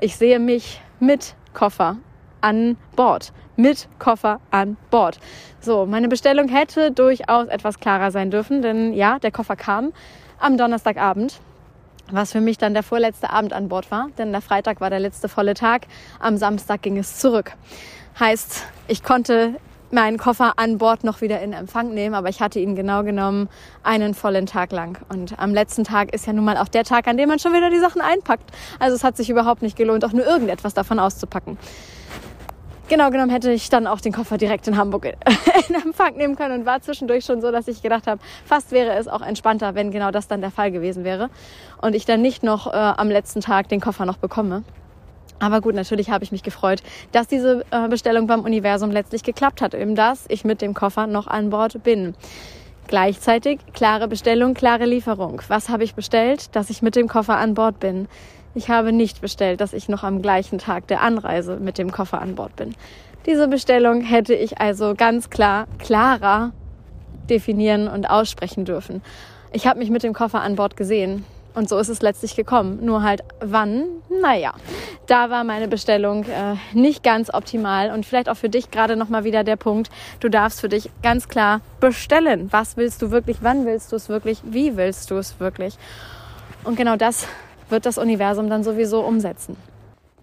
ich 0.00 0.16
sehe 0.16 0.38
mich 0.38 0.80
mit 1.00 1.34
Koffer 1.52 1.96
an 2.40 2.76
Bord. 2.94 3.32
Mit 3.56 3.88
Koffer 3.98 4.40
an 4.52 4.76
Bord. 4.90 5.18
So, 5.60 5.84
meine 5.84 6.06
Bestellung 6.08 6.48
hätte 6.48 6.92
durchaus 6.92 7.48
etwas 7.48 7.80
klarer 7.80 8.12
sein 8.12 8.30
dürfen, 8.30 8.62
denn 8.62 8.92
ja, 8.92 9.18
der 9.18 9.32
Koffer 9.32 9.56
kam 9.56 9.92
am 10.38 10.56
Donnerstagabend, 10.56 11.40
was 12.12 12.30
für 12.30 12.40
mich 12.40 12.56
dann 12.56 12.72
der 12.72 12.84
vorletzte 12.84 13.30
Abend 13.30 13.52
an 13.52 13.68
Bord 13.68 13.90
war, 13.90 14.10
denn 14.16 14.30
der 14.30 14.42
Freitag 14.42 14.80
war 14.80 14.90
der 14.90 15.00
letzte 15.00 15.28
volle 15.28 15.54
Tag, 15.54 15.86
am 16.20 16.36
Samstag 16.36 16.82
ging 16.82 16.98
es 16.98 17.18
zurück. 17.18 17.52
Heißt, 18.20 18.64
ich 18.86 19.02
konnte 19.02 19.56
meinen 19.96 20.18
Koffer 20.18 20.52
an 20.58 20.76
Bord 20.76 21.04
noch 21.04 21.22
wieder 21.22 21.40
in 21.40 21.54
Empfang 21.54 21.94
nehmen, 21.94 22.14
aber 22.14 22.28
ich 22.28 22.40
hatte 22.40 22.60
ihn 22.60 22.76
genau 22.76 23.02
genommen 23.02 23.48
einen 23.82 24.12
vollen 24.12 24.44
Tag 24.44 24.70
lang. 24.70 24.98
Und 25.08 25.38
am 25.38 25.54
letzten 25.54 25.84
Tag 25.84 26.12
ist 26.14 26.26
ja 26.26 26.34
nun 26.34 26.44
mal 26.44 26.58
auch 26.58 26.68
der 26.68 26.84
Tag, 26.84 27.08
an 27.08 27.16
dem 27.16 27.30
man 27.30 27.38
schon 27.38 27.54
wieder 27.54 27.70
die 27.70 27.78
Sachen 27.78 28.02
einpackt. 28.02 28.50
Also 28.78 28.94
es 28.94 29.02
hat 29.02 29.16
sich 29.16 29.30
überhaupt 29.30 29.62
nicht 29.62 29.74
gelohnt, 29.74 30.04
auch 30.04 30.12
nur 30.12 30.26
irgendetwas 30.26 30.74
davon 30.74 30.98
auszupacken. 30.98 31.56
Genau 32.88 33.10
genommen 33.10 33.30
hätte 33.30 33.50
ich 33.50 33.70
dann 33.70 33.86
auch 33.86 34.02
den 34.02 34.12
Koffer 34.12 34.36
direkt 34.36 34.68
in 34.68 34.76
Hamburg 34.76 35.06
in 35.68 35.74
Empfang 35.82 36.16
nehmen 36.16 36.36
können 36.36 36.60
und 36.60 36.66
war 36.66 36.82
zwischendurch 36.82 37.24
schon 37.24 37.40
so, 37.40 37.50
dass 37.50 37.66
ich 37.66 37.80
gedacht 37.80 38.06
habe, 38.06 38.20
fast 38.44 38.72
wäre 38.72 38.92
es 38.92 39.08
auch 39.08 39.22
entspannter, 39.22 39.74
wenn 39.74 39.90
genau 39.90 40.10
das 40.10 40.28
dann 40.28 40.42
der 40.42 40.50
Fall 40.50 40.70
gewesen 40.70 41.04
wäre 41.04 41.30
und 41.80 41.96
ich 41.96 42.04
dann 42.04 42.20
nicht 42.20 42.42
noch 42.42 42.66
äh, 42.66 42.76
am 42.76 43.08
letzten 43.08 43.40
Tag 43.40 43.70
den 43.70 43.80
Koffer 43.80 44.04
noch 44.04 44.18
bekomme. 44.18 44.62
Aber 45.38 45.60
gut, 45.60 45.74
natürlich 45.74 46.10
habe 46.10 46.24
ich 46.24 46.32
mich 46.32 46.42
gefreut, 46.42 46.82
dass 47.12 47.28
diese 47.28 47.64
äh, 47.70 47.88
Bestellung 47.88 48.26
beim 48.26 48.40
Universum 48.40 48.90
letztlich 48.90 49.22
geklappt 49.22 49.60
hat, 49.60 49.74
eben 49.74 49.94
dass 49.94 50.24
ich 50.28 50.44
mit 50.44 50.62
dem 50.62 50.74
Koffer 50.74 51.06
noch 51.06 51.26
an 51.26 51.50
Bord 51.50 51.82
bin. 51.82 52.14
Gleichzeitig 52.88 53.58
klare 53.72 54.08
Bestellung, 54.08 54.54
klare 54.54 54.86
Lieferung. 54.86 55.42
Was 55.48 55.68
habe 55.68 55.84
ich 55.84 55.94
bestellt? 55.94 56.54
Dass 56.54 56.70
ich 56.70 56.82
mit 56.82 56.96
dem 56.96 57.08
Koffer 57.08 57.36
an 57.36 57.54
Bord 57.54 57.80
bin. 57.80 58.06
Ich 58.54 58.70
habe 58.70 58.92
nicht 58.92 59.20
bestellt, 59.20 59.60
dass 59.60 59.72
ich 59.72 59.88
noch 59.88 60.04
am 60.04 60.22
gleichen 60.22 60.58
Tag 60.58 60.86
der 60.86 61.02
Anreise 61.02 61.56
mit 61.56 61.78
dem 61.78 61.90
Koffer 61.90 62.22
an 62.22 62.36
Bord 62.36 62.56
bin. 62.56 62.74
Diese 63.26 63.48
Bestellung 63.48 64.02
hätte 64.02 64.34
ich 64.34 64.60
also 64.60 64.94
ganz 64.96 65.30
klar, 65.30 65.66
klarer 65.78 66.52
definieren 67.28 67.88
und 67.88 68.08
aussprechen 68.08 68.64
dürfen. 68.64 69.02
Ich 69.52 69.66
habe 69.66 69.80
mich 69.80 69.90
mit 69.90 70.04
dem 70.04 70.14
Koffer 70.14 70.40
an 70.40 70.54
Bord 70.54 70.76
gesehen 70.76 71.24
Und 71.56 71.70
so 71.70 71.78
ist 71.78 71.88
es 71.88 72.02
letztlich 72.02 72.36
gekommen. 72.36 72.84
Nur 72.84 73.02
halt 73.02 73.22
wann? 73.40 73.86
Naja, 74.20 74.52
da 75.06 75.30
war 75.30 75.42
meine 75.42 75.68
Bestellung 75.68 76.24
äh, 76.24 76.56
nicht 76.74 77.02
ganz 77.02 77.32
optimal. 77.32 77.90
Und 77.92 78.04
vielleicht 78.04 78.28
auch 78.28 78.36
für 78.36 78.50
dich 78.50 78.70
gerade 78.70 78.94
nochmal 78.94 79.24
wieder 79.24 79.42
der 79.42 79.56
Punkt, 79.56 79.90
du 80.20 80.28
darfst 80.28 80.60
für 80.60 80.68
dich 80.68 80.90
ganz 81.02 81.28
klar 81.28 81.62
bestellen. 81.80 82.48
Was 82.50 82.76
willst 82.76 83.00
du 83.00 83.10
wirklich? 83.10 83.38
Wann 83.40 83.64
willst 83.64 83.90
du 83.90 83.96
es 83.96 84.10
wirklich? 84.10 84.40
Wie 84.44 84.76
willst 84.76 85.10
du 85.10 85.16
es 85.16 85.40
wirklich? 85.40 85.78
Und 86.62 86.76
genau 86.76 86.96
das 86.96 87.26
wird 87.70 87.86
das 87.86 87.96
Universum 87.96 88.50
dann 88.50 88.62
sowieso 88.62 89.00
umsetzen. 89.00 89.56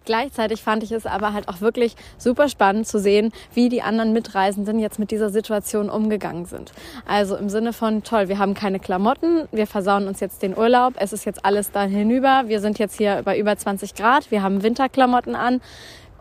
Gleichzeitig 0.06 0.62
fand 0.62 0.84
ich 0.84 0.92
es 0.92 1.06
aber 1.06 1.34
halt 1.34 1.48
auch 1.48 1.62
wirklich 1.62 1.96
super 2.18 2.50
spannend 2.50 2.88
zu 2.88 3.00
sehen, 3.00 3.32
wie 3.54 3.70
die 3.70 3.82
anderen 3.82 4.14
Mitreisenden 4.14 4.80
jetzt 4.80 5.00
mit 5.00 5.12
dieser 5.12 5.30
Situation 5.30 5.90
umgegangen 5.90 6.46
sind. 6.46 6.72
Also 7.06 7.36
im 7.36 7.50
Sinne 7.50 7.74
von, 7.74 8.04
toll, 8.04 8.28
wir 8.28 8.38
haben 8.38 8.54
keine 8.54 8.80
Klamotten, 8.80 9.48
wir 9.52 9.68
versauen 9.68 10.08
uns 10.08 10.20
jetzt 10.20 10.42
den 10.42 10.58
Urlaub, 10.58 10.94
es 10.98 11.14
ist 11.14 11.26
jetzt 11.26 11.46
alles 11.46 11.72
da 11.72 11.84
hinüber, 11.84 12.44
wir 12.48 12.60
sind 12.60 12.80
jetzt 12.80 12.98
hier 12.98 13.22
bei 13.24 13.38
über 13.38 13.56
20 13.56 13.96
Grad, 13.96 14.32
wir 14.32 14.42
haben 14.44 14.64
Winterklamotten 14.64 15.36
an, 15.36 15.62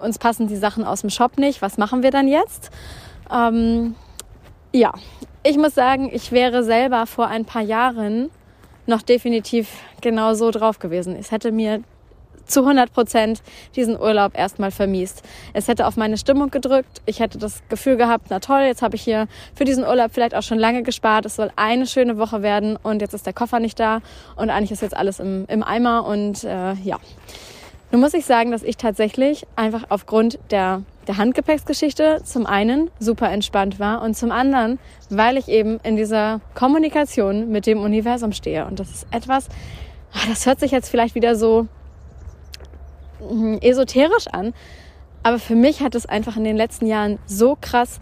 uns 0.00 0.18
passen 0.18 0.48
die 0.48 0.56
Sachen 0.56 0.84
aus 0.84 1.02
dem 1.02 1.10
Shop 1.10 1.38
nicht, 1.38 1.62
was 1.62 1.78
machen 1.78 2.02
wir 2.02 2.10
dann 2.10 2.28
jetzt? 2.28 2.70
Ähm, 3.32 3.94
ja, 4.72 4.92
ich 5.42 5.58
muss 5.58 5.74
sagen, 5.74 6.10
ich 6.12 6.32
wäre 6.32 6.64
selber 6.64 7.06
vor 7.06 7.28
ein 7.28 7.44
paar 7.44 7.62
Jahren 7.62 8.30
noch 8.86 9.02
definitiv 9.02 9.68
genau 10.00 10.34
so 10.34 10.50
drauf 10.50 10.78
gewesen. 10.78 11.16
Es 11.18 11.30
hätte 11.30 11.52
mir 11.52 11.82
zu 12.52 12.60
100 12.60 12.92
Prozent 12.92 13.42
diesen 13.74 13.98
Urlaub 13.98 14.36
erstmal 14.36 14.70
vermiest. 14.70 15.22
Es 15.52 15.68
hätte 15.68 15.86
auf 15.86 15.96
meine 15.96 16.18
Stimmung 16.18 16.50
gedrückt. 16.50 17.02
Ich 17.06 17.20
hätte 17.20 17.38
das 17.38 17.62
Gefühl 17.68 17.96
gehabt, 17.96 18.26
na 18.30 18.40
toll, 18.40 18.62
jetzt 18.62 18.82
habe 18.82 18.96
ich 18.96 19.02
hier 19.02 19.26
für 19.54 19.64
diesen 19.64 19.84
Urlaub 19.84 20.12
vielleicht 20.12 20.34
auch 20.34 20.42
schon 20.42 20.58
lange 20.58 20.82
gespart. 20.82 21.26
Es 21.26 21.36
soll 21.36 21.50
eine 21.56 21.86
schöne 21.86 22.18
Woche 22.18 22.42
werden 22.42 22.76
und 22.82 23.00
jetzt 23.00 23.14
ist 23.14 23.26
der 23.26 23.32
Koffer 23.32 23.58
nicht 23.60 23.80
da 23.80 24.00
und 24.36 24.50
eigentlich 24.50 24.72
ist 24.72 24.82
jetzt 24.82 24.96
alles 24.96 25.20
im, 25.20 25.46
im 25.48 25.62
Eimer 25.62 26.06
und 26.06 26.44
äh, 26.44 26.74
ja. 26.74 26.98
Nun 27.92 28.00
muss 28.00 28.14
ich 28.14 28.24
sagen, 28.24 28.52
dass 28.52 28.62
ich 28.62 28.78
tatsächlich 28.78 29.46
einfach 29.54 29.84
aufgrund 29.90 30.38
der, 30.50 30.82
der 31.08 31.18
Handgepäcksgeschichte 31.18 32.22
zum 32.24 32.46
einen 32.46 32.90
super 32.98 33.30
entspannt 33.30 33.78
war 33.78 34.00
und 34.00 34.16
zum 34.16 34.32
anderen, 34.32 34.78
weil 35.10 35.36
ich 35.36 35.48
eben 35.48 35.78
in 35.82 35.96
dieser 35.96 36.40
Kommunikation 36.54 37.50
mit 37.50 37.66
dem 37.66 37.82
Universum 37.82 38.32
stehe. 38.32 38.64
Und 38.64 38.80
das 38.80 38.90
ist 38.90 39.06
etwas, 39.10 39.48
ah, 40.14 40.26
das 40.26 40.46
hört 40.46 40.58
sich 40.58 40.70
jetzt 40.70 40.88
vielleicht 40.88 41.14
wieder 41.14 41.36
so 41.36 41.68
esoterisch 43.60 44.28
an. 44.28 44.54
Aber 45.22 45.38
für 45.38 45.54
mich 45.54 45.80
hat 45.80 45.94
es 45.94 46.06
einfach 46.06 46.36
in 46.36 46.44
den 46.44 46.56
letzten 46.56 46.86
Jahren 46.86 47.18
so 47.26 47.56
krass 47.60 48.00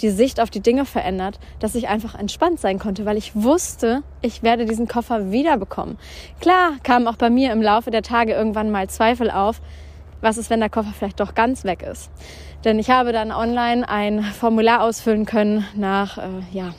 die 0.00 0.10
Sicht 0.10 0.40
auf 0.40 0.50
die 0.50 0.60
Dinge 0.60 0.86
verändert, 0.86 1.38
dass 1.58 1.74
ich 1.74 1.88
einfach 1.88 2.14
entspannt 2.14 2.60
sein 2.60 2.78
konnte, 2.78 3.04
weil 3.04 3.16
ich 3.16 3.34
wusste, 3.34 4.02
ich 4.22 4.42
werde 4.42 4.64
diesen 4.64 4.88
Koffer 4.88 5.30
wiederbekommen. 5.30 5.98
Klar 6.40 6.72
kamen 6.82 7.06
auch 7.06 7.16
bei 7.16 7.30
mir 7.30 7.52
im 7.52 7.60
Laufe 7.60 7.90
der 7.90 8.02
Tage 8.02 8.32
irgendwann 8.32 8.70
mal 8.70 8.88
Zweifel 8.88 9.30
auf, 9.30 9.60
was 10.20 10.38
ist, 10.38 10.50
wenn 10.50 10.60
der 10.60 10.70
Koffer 10.70 10.92
vielleicht 10.96 11.20
doch 11.20 11.34
ganz 11.34 11.64
weg 11.64 11.82
ist. 11.82 12.10
Denn 12.64 12.78
ich 12.78 12.90
habe 12.90 13.12
dann 13.12 13.32
online 13.32 13.88
ein 13.88 14.22
Formular 14.22 14.82
ausfüllen 14.82 15.24
können 15.24 15.66
nach 15.74 16.18
äh, 16.18 16.22
ja, 16.52 16.74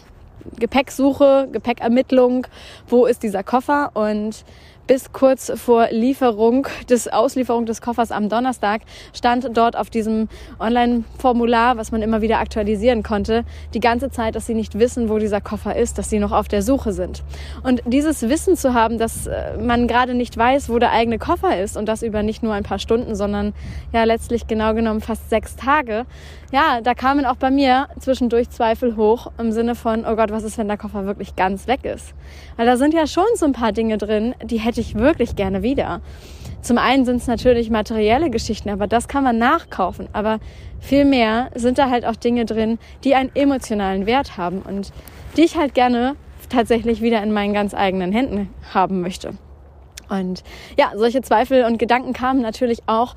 Gepäcksuche, 0.59 1.47
Gepäckermittlung, 1.51 2.47
wo 2.87 3.05
ist 3.05 3.23
dieser 3.23 3.43
Koffer 3.43 3.91
und 3.93 4.43
bis 4.91 5.13
kurz 5.13 5.49
vor 5.55 5.87
Lieferung 5.91 6.67
des 6.89 7.07
Auslieferung 7.07 7.65
des 7.65 7.79
Koffers 7.79 8.11
am 8.11 8.27
Donnerstag 8.27 8.81
stand 9.13 9.47
dort 9.55 9.77
auf 9.77 9.89
diesem 9.89 10.27
Online-Formular, 10.59 11.77
was 11.77 11.93
man 11.93 12.01
immer 12.01 12.21
wieder 12.21 12.39
aktualisieren 12.39 13.01
konnte, 13.01 13.45
die 13.73 13.79
ganze 13.79 14.11
Zeit, 14.11 14.35
dass 14.35 14.47
sie 14.47 14.53
nicht 14.53 14.77
wissen, 14.79 15.07
wo 15.07 15.17
dieser 15.17 15.39
Koffer 15.39 15.77
ist, 15.77 15.97
dass 15.97 16.09
sie 16.09 16.19
noch 16.19 16.33
auf 16.33 16.49
der 16.49 16.61
Suche 16.61 16.91
sind. 16.91 17.23
Und 17.63 17.81
dieses 17.85 18.23
Wissen 18.23 18.57
zu 18.57 18.73
haben, 18.73 18.97
dass 18.97 19.27
äh, 19.27 19.57
man 19.57 19.87
gerade 19.87 20.13
nicht 20.13 20.35
weiß, 20.35 20.67
wo 20.67 20.77
der 20.77 20.91
eigene 20.91 21.19
Koffer 21.19 21.57
ist 21.57 21.77
und 21.77 21.85
das 21.85 22.03
über 22.03 22.21
nicht 22.21 22.43
nur 22.43 22.53
ein 22.53 22.63
paar 22.63 22.79
Stunden, 22.79 23.15
sondern 23.15 23.53
ja 23.93 24.03
letztlich 24.03 24.45
genau 24.47 24.73
genommen 24.73 24.99
fast 24.99 25.29
sechs 25.29 25.55
Tage, 25.55 26.05
ja, 26.51 26.81
da 26.81 26.93
kamen 26.93 27.25
auch 27.25 27.37
bei 27.37 27.49
mir 27.49 27.87
zwischendurch 27.99 28.49
Zweifel 28.49 28.97
hoch 28.97 29.31
im 29.37 29.51
Sinne 29.51 29.75
von, 29.75 30.05
oh 30.05 30.15
Gott, 30.15 30.31
was 30.31 30.43
ist, 30.43 30.57
wenn 30.57 30.67
der 30.67 30.77
Koffer 30.77 31.05
wirklich 31.05 31.35
ganz 31.35 31.67
weg 31.67 31.85
ist? 31.85 32.13
Weil 32.57 32.65
da 32.65 32.77
sind 32.77 32.93
ja 32.93 33.07
schon 33.07 33.25
so 33.35 33.45
ein 33.45 33.53
paar 33.53 33.71
Dinge 33.71 33.97
drin, 33.97 34.35
die 34.43 34.57
hätte 34.59 34.81
ich 34.81 34.95
wirklich 34.95 35.35
gerne 35.35 35.63
wieder. 35.63 36.01
Zum 36.61 36.77
einen 36.77 37.05
sind 37.05 37.17
es 37.17 37.27
natürlich 37.27 37.69
materielle 37.69 38.29
Geschichten, 38.29 38.69
aber 38.69 38.85
das 38.85 39.07
kann 39.07 39.23
man 39.23 39.37
nachkaufen. 39.37 40.09
Aber 40.13 40.39
viel 40.79 41.05
mehr 41.05 41.49
sind 41.55 41.77
da 41.77 41.89
halt 41.89 42.05
auch 42.05 42.15
Dinge 42.15 42.45
drin, 42.45 42.77
die 43.03 43.15
einen 43.15 43.31
emotionalen 43.33 44.05
Wert 44.05 44.37
haben 44.37 44.61
und 44.61 44.91
die 45.37 45.41
ich 45.41 45.57
halt 45.57 45.73
gerne 45.73 46.15
tatsächlich 46.49 47.01
wieder 47.01 47.23
in 47.23 47.31
meinen 47.31 47.53
ganz 47.53 47.73
eigenen 47.73 48.11
Händen 48.11 48.53
haben 48.73 49.01
möchte. 49.01 49.33
Und 50.09 50.43
ja, 50.77 50.91
solche 50.95 51.21
Zweifel 51.21 51.63
und 51.63 51.79
Gedanken 51.79 52.11
kamen 52.11 52.41
natürlich 52.41 52.81
auch 52.85 53.15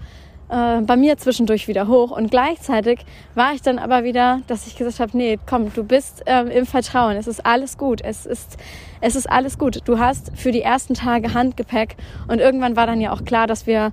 äh, 0.55 0.83
bei 0.83 0.97
mir 0.97 1.17
zwischendurch 1.19 1.67
wieder 1.67 1.89
hoch. 1.89 2.13
Und 2.13 2.31
gleichzeitig 2.31 3.01
war 3.35 3.55
ich 3.55 3.63
dann 3.63 3.81
aber 3.81 4.05
wieder, 4.05 4.41
dass 4.47 4.67
ich 4.69 4.77
gesagt 4.77 5.01
habe, 5.01 5.17
nee, 5.17 5.39
komm, 5.47 5.73
du 5.75 5.83
bist 5.83 6.23
ähm, 6.27 6.49
im 6.49 6.65
Vertrauen. 6.65 7.17
Es 7.17 7.27
ist 7.27 7.45
alles 7.45 7.77
gut. 7.77 8.01
Es 8.03 8.25
ist, 8.25 8.57
es 9.01 9.17
ist 9.17 9.29
alles 9.29 9.59
gut. 9.59 9.81
Du 9.85 9.99
hast 9.99 10.31
für 10.37 10.53
die 10.53 10.63
ersten 10.63 10.95
Tage 10.95 11.35
Handgepäck. 11.35 11.97
Und 12.29 12.39
irgendwann 12.39 12.77
war 12.77 12.87
dann 12.87 13.01
ja 13.01 13.13
auch 13.13 13.25
klar, 13.25 13.49
dass 13.49 13.67
wir 13.67 13.93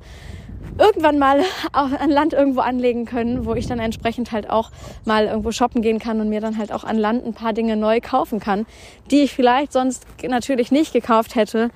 irgendwann 0.77 1.18
mal 1.18 1.41
an 1.72 2.10
Land 2.12 2.34
irgendwo 2.34 2.60
anlegen 2.60 3.06
können, 3.06 3.46
wo 3.46 3.56
ich 3.56 3.65
dann 3.65 3.80
entsprechend 3.80 4.32
halt 4.32 4.48
auch 4.48 4.70
mal 5.03 5.25
irgendwo 5.25 5.51
shoppen 5.51 5.82
gehen 5.82 5.98
kann 5.98 6.22
und 6.22 6.30
mir 6.30 6.41
dann 6.41 6.60
halt 6.60 6.72
auch 6.72 6.84
an 6.84 6.98
Land 6.98 7.25
ein 7.25 7.34
paar 7.34 7.53
Dinge 7.53 7.75
neu 7.75 8.01
kaufen 8.01 8.39
kann, 8.39 8.68
die 9.10 9.22
ich 9.22 9.34
vielleicht 9.34 9.74
sonst 9.74 10.06
natürlich 10.22 10.72
nicht 10.72 10.94
gekauft 10.94 11.34
hätte, 11.34 11.72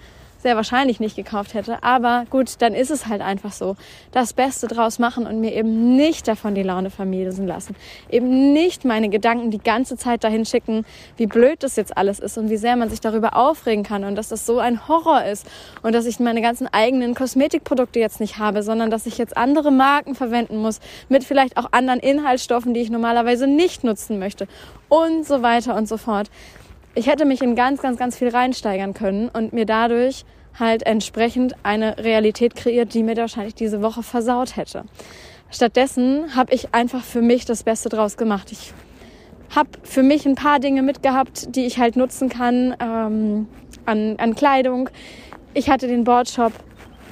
sehr 0.46 0.56
wahrscheinlich 0.56 1.00
nicht 1.00 1.16
gekauft 1.16 1.56
hätte. 1.56 1.82
Aber 1.82 2.26
gut, 2.30 2.62
dann 2.62 2.76
ist 2.76 2.92
es 2.92 3.08
halt 3.08 3.24
einfach 3.24 3.52
so. 3.52 3.76
Das 4.12 4.34
Beste 4.34 4.68
draus 4.68 5.00
machen 5.00 5.26
und 5.26 5.42
mir 5.42 5.54
eben 5.54 5.96
nicht 5.96 6.28
davon 6.28 6.54
die 6.54 6.62
Laune 6.62 6.92
vermiesen 6.92 7.48
lassen. 7.48 7.76
Eben 8.12 8.54
nicht 8.54 8.86
meine 8.86 9.10
Gedanken 9.10 9.50
die 9.50 9.58
ganze 9.58 9.98
Zeit 9.98 10.24
dahin 10.24 10.46
schicken, 10.46 10.86
wie 11.18 11.26
blöd 11.26 11.64
das 11.64 11.78
jetzt 11.78 11.98
alles 11.98 12.20
ist 12.20 12.38
und 12.38 12.52
wie 12.52 12.58
sehr 12.58 12.76
man 12.76 12.92
sich 12.92 13.02
darüber 13.02 13.36
aufregen 13.36 13.84
kann 13.84 14.04
und 14.04 14.14
dass 14.14 14.28
das 14.28 14.46
so 14.46 14.60
ein 14.60 14.88
Horror 14.88 15.24
ist 15.24 15.48
und 15.82 15.96
dass 15.96 16.06
ich 16.06 16.20
meine 16.20 16.44
ganzen 16.44 16.72
eigenen 16.72 17.16
Kosmetikprodukte 17.16 18.00
jetzt 18.00 18.20
nicht 18.20 18.38
habe, 18.38 18.62
sondern 18.62 18.92
dass 18.92 19.08
ich 19.08 19.18
jetzt 19.18 19.36
andere 19.36 19.72
Marken 19.72 20.14
verwenden 20.14 20.58
muss 20.58 20.80
mit 21.10 21.24
vielleicht 21.24 21.58
auch 21.58 21.70
anderen 21.72 22.00
Inhaltsstoffen, 22.00 22.76
die 22.76 22.82
ich 22.82 22.92
normalerweise 22.92 23.48
nicht 23.48 23.84
nutzen 23.84 24.20
möchte 24.20 24.48
und 24.90 25.26
so 25.26 25.42
weiter 25.42 25.76
und 25.76 25.88
so 25.88 25.98
fort 25.98 26.30
ich 26.96 27.08
hätte 27.08 27.26
mich 27.26 27.42
in 27.42 27.56
ganz, 27.56 27.82
ganz, 27.82 27.98
ganz 27.98 28.18
viel 28.18 28.30
reinsteigern 28.30 28.94
können 28.94 29.30
und 29.30 29.52
mir 29.52 29.66
dadurch 29.66 30.24
halt 30.60 30.84
entsprechend 30.84 31.56
eine 31.64 31.98
Realität 31.98 32.56
kreiert, 32.56 32.94
die 32.94 33.04
mir 33.04 33.16
wahrscheinlich 33.18 33.56
diese 33.56 33.82
Woche 33.82 34.04
versaut 34.04 34.56
hätte. 34.56 34.86
Stattdessen 35.52 36.36
habe 36.36 36.54
ich 36.54 36.74
einfach 36.74 37.04
für 37.04 37.22
mich 37.22 37.46
das 37.46 37.64
Beste 37.64 37.90
draus 37.90 38.18
gemacht. 38.18 38.52
Ich 38.52 38.74
habe 39.56 39.70
für 39.84 40.04
mich 40.04 40.26
ein 40.26 40.36
paar 40.36 40.60
Dinge 40.60 40.82
mitgehabt, 40.82 41.56
die 41.56 41.66
ich 41.66 41.80
halt 41.80 41.96
nutzen 41.96 42.30
kann 42.30 42.76
ähm, 42.80 43.48
an, 43.86 44.16
an 44.18 44.36
Kleidung. 44.36 44.90
Ich 45.54 45.70
hatte 45.70 45.88
den 45.88 46.04
Boardshop 46.04 46.52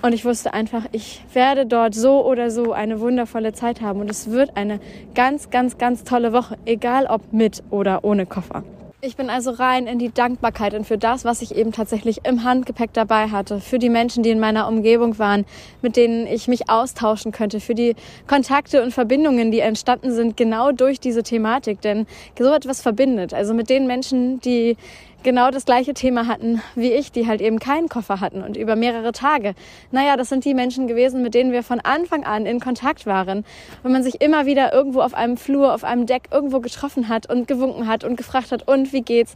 und 0.02 0.14
ich 0.14 0.26
wusste 0.26 0.54
einfach, 0.54 0.86
ich 0.92 1.24
werde 1.34 1.66
dort 1.66 1.96
so 1.96 2.26
oder 2.26 2.52
so 2.52 2.74
eine 2.74 3.00
wundervolle 3.00 3.54
Zeit 3.54 3.82
haben 3.82 4.02
und 4.02 4.10
es 4.10 4.32
wird 4.32 4.58
eine 4.58 4.80
ganz, 5.16 5.50
ganz, 5.50 5.78
ganz 5.78 6.04
tolle 6.04 6.34
Woche, 6.34 6.58
egal 6.66 7.06
ob 7.06 7.32
mit 7.32 7.64
oder 7.70 8.04
ohne 8.04 8.26
Koffer. 8.26 8.64
Ich 9.06 9.18
bin 9.18 9.30
also 9.30 9.52
rein 9.52 9.86
in 9.86 10.00
die 10.00 10.14
Dankbarkeit 10.14 10.74
und 10.74 10.88
für 10.88 10.98
das, 10.98 11.26
was 11.26 11.42
ich 11.42 11.58
eben 11.58 11.74
tatsächlich 11.74 12.22
im 12.26 12.46
Handgepäck 12.46 12.94
dabei 12.94 13.28
hatte, 13.28 13.60
für 13.60 13.78
die 13.78 13.90
Menschen, 13.90 14.24
die 14.24 14.30
in 14.30 14.40
meiner 14.40 14.66
Umgebung 14.66 15.20
waren, 15.20 15.44
mit 15.82 15.98
denen 15.98 16.26
ich 16.26 16.48
mich 16.48 16.70
austauschen 16.70 17.34
könnte, 17.34 17.60
für 17.60 17.76
die 17.76 17.98
Kontakte 18.28 18.82
und 18.82 18.94
Verbindungen, 18.94 19.52
die 19.52 19.60
entstanden 19.60 20.14
sind, 20.14 20.38
genau 20.38 20.72
durch 20.72 21.02
diese 21.02 21.22
Thematik. 21.22 21.82
Denn 21.82 22.08
so 22.40 22.54
etwas 22.54 22.82
verbindet. 22.82 23.34
Also 23.34 23.54
mit 23.54 23.70
den 23.70 23.88
Menschen, 23.88 24.40
die 24.40 24.78
genau 25.24 25.50
das 25.50 25.66
gleiche 25.66 25.94
Thema 25.94 26.28
hatten 26.28 26.62
wie 26.76 26.92
ich, 26.92 27.12
die 27.12 27.28
halt 27.28 27.42
eben 27.42 27.60
keinen 27.60 27.90
Koffer 27.90 28.20
hatten 28.20 28.44
und 28.44 28.58
über 28.58 28.76
mehrere 28.76 29.12
Tage. 29.12 29.56
Naja, 29.92 30.18
das 30.18 30.30
sind 30.30 30.46
die 30.46 30.54
Menschen 30.54 30.88
gewesen, 30.88 31.22
mit 31.22 31.34
denen 31.34 31.52
wir 31.52 31.64
von 31.64 31.80
Anfang 31.80 32.24
an 32.24 32.46
in 32.46 32.60
Kontakt 32.60 33.06
waren. 33.06 33.46
Wenn 33.82 33.92
man 33.92 34.04
sich 34.04 34.22
immer 34.22 34.46
wieder 34.46 34.74
irgendwo 34.74 35.02
auf 35.02 35.14
einem 35.14 35.38
Flur, 35.38 35.74
auf 35.74 35.84
einem 35.84 36.06
Deck 36.06 36.30
irgendwo 36.32 36.60
getroffen 36.60 37.10
hat 37.10 37.30
und 37.30 37.48
gewunken 37.48 37.88
hat 37.88 38.04
und 38.04 38.16
gefragt 38.16 38.52
hat, 38.52 38.68
und 38.68 38.94
wie 38.94 39.02
geht's? 39.02 39.36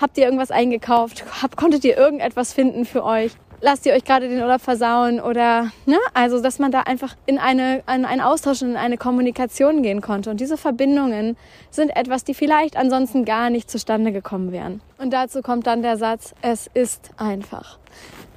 Habt 0.00 0.18
ihr 0.18 0.24
irgendwas 0.24 0.50
eingekauft? 0.50 1.24
Konntet 1.56 1.84
ihr 1.84 1.96
irgendetwas 1.96 2.52
finden 2.52 2.84
für 2.84 3.04
euch? 3.04 3.32
Lasst 3.60 3.86
ihr 3.86 3.94
euch 3.94 4.04
gerade 4.04 4.28
den 4.28 4.40
Urlaub 4.40 4.60
versauen 4.60 5.20
oder, 5.20 5.70
ne? 5.86 5.96
Also, 6.14 6.40
dass 6.40 6.58
man 6.58 6.70
da 6.70 6.82
einfach 6.82 7.16
in 7.26 7.38
eine, 7.38 7.78
in 7.92 8.04
einen 8.04 8.20
Austausch 8.20 8.62
und 8.62 8.70
in 8.70 8.76
eine 8.76 8.98
Kommunikation 8.98 9.82
gehen 9.82 10.00
konnte. 10.00 10.30
Und 10.30 10.40
diese 10.40 10.56
Verbindungen 10.56 11.36
sind 11.70 11.90
etwas, 11.96 12.24
die 12.24 12.34
vielleicht 12.34 12.76
ansonsten 12.76 13.24
gar 13.24 13.50
nicht 13.50 13.70
zustande 13.70 14.12
gekommen 14.12 14.52
wären. 14.52 14.80
Und 14.98 15.12
dazu 15.12 15.42
kommt 15.42 15.66
dann 15.66 15.82
der 15.82 15.96
Satz, 15.96 16.34
es 16.42 16.68
ist 16.74 17.10
einfach. 17.16 17.78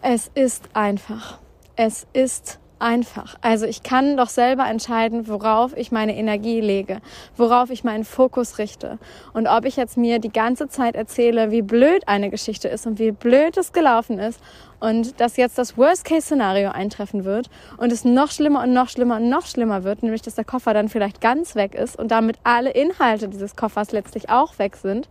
Es 0.01 0.31
ist 0.33 0.69
einfach. 0.73 1.37
Es 1.75 2.07
ist 2.13 2.59
einfach. 2.81 3.35
Also 3.41 3.65
ich 3.65 3.83
kann 3.83 4.17
doch 4.17 4.29
selber 4.29 4.65
entscheiden, 4.67 5.27
worauf 5.27 5.75
ich 5.77 5.91
meine 5.91 6.15
Energie 6.17 6.59
lege, 6.59 6.99
worauf 7.37 7.69
ich 7.69 7.83
meinen 7.83 8.03
Fokus 8.03 8.57
richte. 8.57 8.97
Und 9.33 9.47
ob 9.47 9.65
ich 9.65 9.75
jetzt 9.75 9.97
mir 9.97 10.19
die 10.19 10.31
ganze 10.31 10.67
Zeit 10.67 10.95
erzähle, 10.95 11.51
wie 11.51 11.61
blöd 11.61 12.07
eine 12.07 12.29
Geschichte 12.29 12.67
ist 12.67 12.87
und 12.87 12.99
wie 12.99 13.11
blöd 13.11 13.57
es 13.57 13.71
gelaufen 13.71 14.19
ist 14.19 14.41
und 14.79 15.19
dass 15.21 15.37
jetzt 15.37 15.57
das 15.57 15.77
Worst-Case-Szenario 15.77 16.71
eintreffen 16.71 17.23
wird 17.23 17.49
und 17.77 17.91
es 17.91 18.03
noch 18.03 18.31
schlimmer 18.31 18.63
und 18.63 18.73
noch 18.73 18.89
schlimmer 18.89 19.17
und 19.17 19.29
noch 19.29 19.45
schlimmer 19.45 19.83
wird, 19.83 20.03
nämlich 20.03 20.23
dass 20.23 20.35
der 20.35 20.45
Koffer 20.45 20.73
dann 20.73 20.89
vielleicht 20.89 21.21
ganz 21.21 21.55
weg 21.55 21.75
ist 21.75 21.97
und 21.97 22.09
damit 22.09 22.37
alle 22.43 22.71
Inhalte 22.71 23.29
dieses 23.29 23.55
Koffers 23.55 23.91
letztlich 23.91 24.29
auch 24.29 24.57
weg 24.59 24.75
sind. 24.75 25.07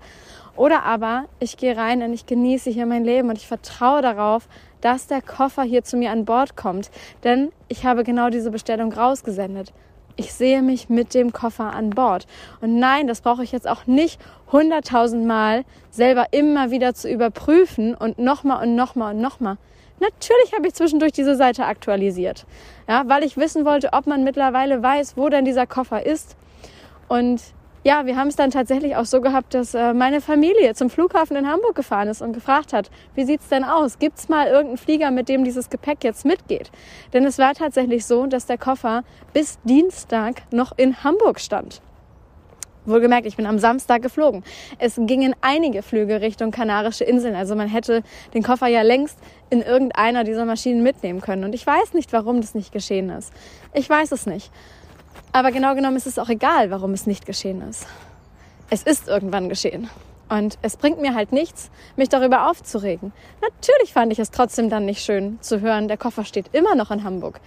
Oder 0.57 0.83
aber 0.83 1.25
ich 1.39 1.57
gehe 1.57 1.77
rein 1.77 2.03
und 2.03 2.13
ich 2.13 2.27
genieße 2.27 2.69
hier 2.69 2.85
mein 2.85 3.05
Leben 3.05 3.31
und 3.31 3.39
ich 3.39 3.47
vertraue 3.47 4.03
darauf, 4.03 4.49
dass 4.81 5.07
der 5.07 5.23
Koffer 5.23 5.63
hier 5.63 5.85
zu 5.85 5.97
mir 5.97 6.11
an 6.11 6.25
Bord 6.25 6.57
kommt. 6.57 6.91
Denn 7.25 7.53
ich 7.69 7.85
habe 7.85 8.05
genau 8.05 8.31
diese 8.31 8.51
Bestellung 8.51 8.93
rausgesendet. 8.93 9.73
Ich 10.17 10.35
sehe 10.35 10.61
mich 10.61 10.89
mit 10.89 11.15
dem 11.15 11.33
Koffer 11.33 11.73
an 11.73 11.91
Bord. 11.91 12.27
Und 12.61 12.79
nein, 12.79 13.07
das 13.07 13.21
brauche 13.21 13.43
ich 13.43 13.53
jetzt 13.53 13.69
auch 13.69 13.87
nicht 13.87 14.21
hunderttausend 14.53 15.25
Mal 15.25 15.65
selber 15.91 16.27
immer 16.33 16.71
wieder 16.71 16.95
zu 16.95 17.09
überprüfen 17.09 17.95
und 17.95 18.19
nochmal 18.19 18.67
und 18.67 18.75
nochmal 18.75 19.15
und 19.15 19.21
nochmal. 19.21 19.57
Natürlich 20.01 20.55
habe 20.55 20.67
ich 20.67 20.75
zwischendurch 20.75 21.13
diese 21.13 21.37
Seite 21.37 21.67
aktualisiert, 21.67 22.47
ja, 22.89 23.05
weil 23.07 23.23
ich 23.23 23.37
wissen 23.37 23.67
wollte, 23.67 23.93
ob 23.93 24.07
man 24.07 24.25
mittlerweile 24.25 24.83
weiß, 24.83 25.17
wo 25.17 25.29
denn 25.29 25.45
dieser 25.45 25.67
Koffer 25.67 26.05
ist. 26.05 26.37
Und 27.07 27.43
ja, 27.83 28.05
wir 28.05 28.17
haben 28.17 28.29
es 28.29 28.37
dann 28.37 28.51
tatsächlich 28.51 28.97
auch 28.97 29.07
so 29.07 29.21
gehabt, 29.21 29.55
dass 29.55 29.75
äh, 29.75 29.95
meine 29.95 30.21
Familie 30.21 30.75
zum 30.75 30.91
Flughafen 30.91 31.37
in 31.37 31.49
Hamburg 31.49 31.75
gefahren 31.75 32.09
ist 32.09 32.21
und 32.21 32.33
gefragt 32.33 32.73
hat, 32.73 32.91
wie 33.15 33.25
sieht's 33.25 33.49
denn 33.49 33.65
aus? 33.65 33.99
Gibt's 33.99 34.29
mal 34.29 34.49
irgendeinen 34.49 34.77
Flieger, 34.77 35.11
mit 35.11 35.29
dem 35.29 35.45
dieses 35.45 35.71
Gepäck 35.71 36.05
jetzt 36.05 36.27
mitgeht? 36.27 36.71
Denn 37.15 37.25
es 37.25 37.39
war 37.39 37.55
tatsächlich 37.55 38.05
so, 38.05 38.27
dass 38.27 38.47
der 38.47 38.59
Koffer 38.59 39.03
bis 39.33 39.59
Dienstag 39.65 40.43
noch 40.53 40.77
in 40.77 41.03
Hamburg 41.05 41.41
stand. 41.41 41.81
Wohlgemerkt, 42.87 43.27
ich 43.27 43.37
bin 43.37 43.47
am 43.47 43.59
Samstag 43.59 44.03
geflogen. 44.03 44.43
Es 44.79 44.99
gingen 44.99 45.35
einige 45.43 45.83
Flüge 45.83 46.21
Richtung 46.21 46.51
Kanarische 46.51 47.05
Inseln. 47.05 47.35
Also 47.35 47.55
man 47.55 47.69
hätte 47.69 48.03
den 48.33 48.43
Koffer 48.43 48.69
ja 48.69 48.83
längst 48.83 49.19
in 49.51 49.61
irgendeiner 49.61 50.25
dieser 50.25 50.45
Maschinen 50.45 50.83
mitnehmen 50.83 51.21
können. 51.21 51.45
Und 51.45 51.55
ich 51.55 51.67
weiß 51.67 51.93
nicht, 51.93 52.13
warum 52.13 52.41
das 52.41 52.55
nicht 52.55 52.73
geschehen 52.73 53.11
ist. 53.11 53.33
Ich 53.75 53.89
weiß 53.89 54.13
es 54.13 54.27
nicht. 54.27 54.51
Aber 55.33 55.53
genau 55.53 55.75
genommen 55.75 55.97
ist 55.97 56.07
es 56.07 56.19
auch 56.19 56.29
egal, 56.29 56.71
warum 56.71 56.93
es 56.93 57.07
nicht 57.07 57.27
geschehen 57.27 57.63
ist. 57.63 57.87
Es 58.69 58.83
ist 58.83 59.09
irgendwann 59.09 59.49
geschehen. 59.49 59.89
Und 60.29 60.59
es 60.63 60.77
bringt 60.77 61.01
mir 61.01 61.15
halt 61.15 61.33
nichts, 61.33 61.71
mich 61.97 62.09
darüber 62.09 62.49
aufzuregen. 62.49 63.13
Natürlich 63.43 63.93
fand 63.93 64.13
ich 64.13 64.21
es 64.21 64.31
trotzdem 64.31 64.71
dann 64.71 64.87
nicht 64.87 65.03
schön 65.03 65.39
zu 65.41 65.61
hören, 65.61 65.89
der 65.89 65.97
Koffer 65.97 66.25
steht 66.25 66.55
immer 66.55 66.77
noch 66.77 66.93
in 66.93 67.03
Hamburg. 67.03 67.41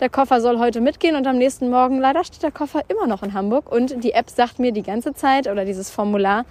Der 0.00 0.08
Koffer 0.08 0.40
soll 0.40 0.58
heute 0.58 0.80
mitgehen 0.80 1.16
und 1.16 1.26
am 1.26 1.36
nächsten 1.36 1.68
Morgen 1.68 1.98
leider 1.98 2.24
steht 2.24 2.42
der 2.42 2.50
Koffer 2.50 2.80
immer 2.88 3.06
noch 3.06 3.22
in 3.22 3.34
Hamburg 3.34 3.70
und 3.70 4.02
die 4.02 4.12
App 4.12 4.30
sagt 4.30 4.58
mir 4.58 4.72
die 4.72 4.82
ganze 4.82 5.12
Zeit 5.12 5.46
oder 5.46 5.66
dieses 5.66 5.90
Formular, 5.90 6.46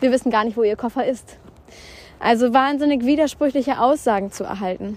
wir 0.00 0.10
wissen 0.10 0.30
gar 0.30 0.44
nicht, 0.44 0.56
wo 0.56 0.62
ihr 0.62 0.76
Koffer 0.76 1.04
ist. 1.04 1.36
Also 2.18 2.54
wahnsinnig 2.54 3.04
widersprüchliche 3.04 3.78
Aussagen 3.78 4.32
zu 4.32 4.44
erhalten. 4.44 4.96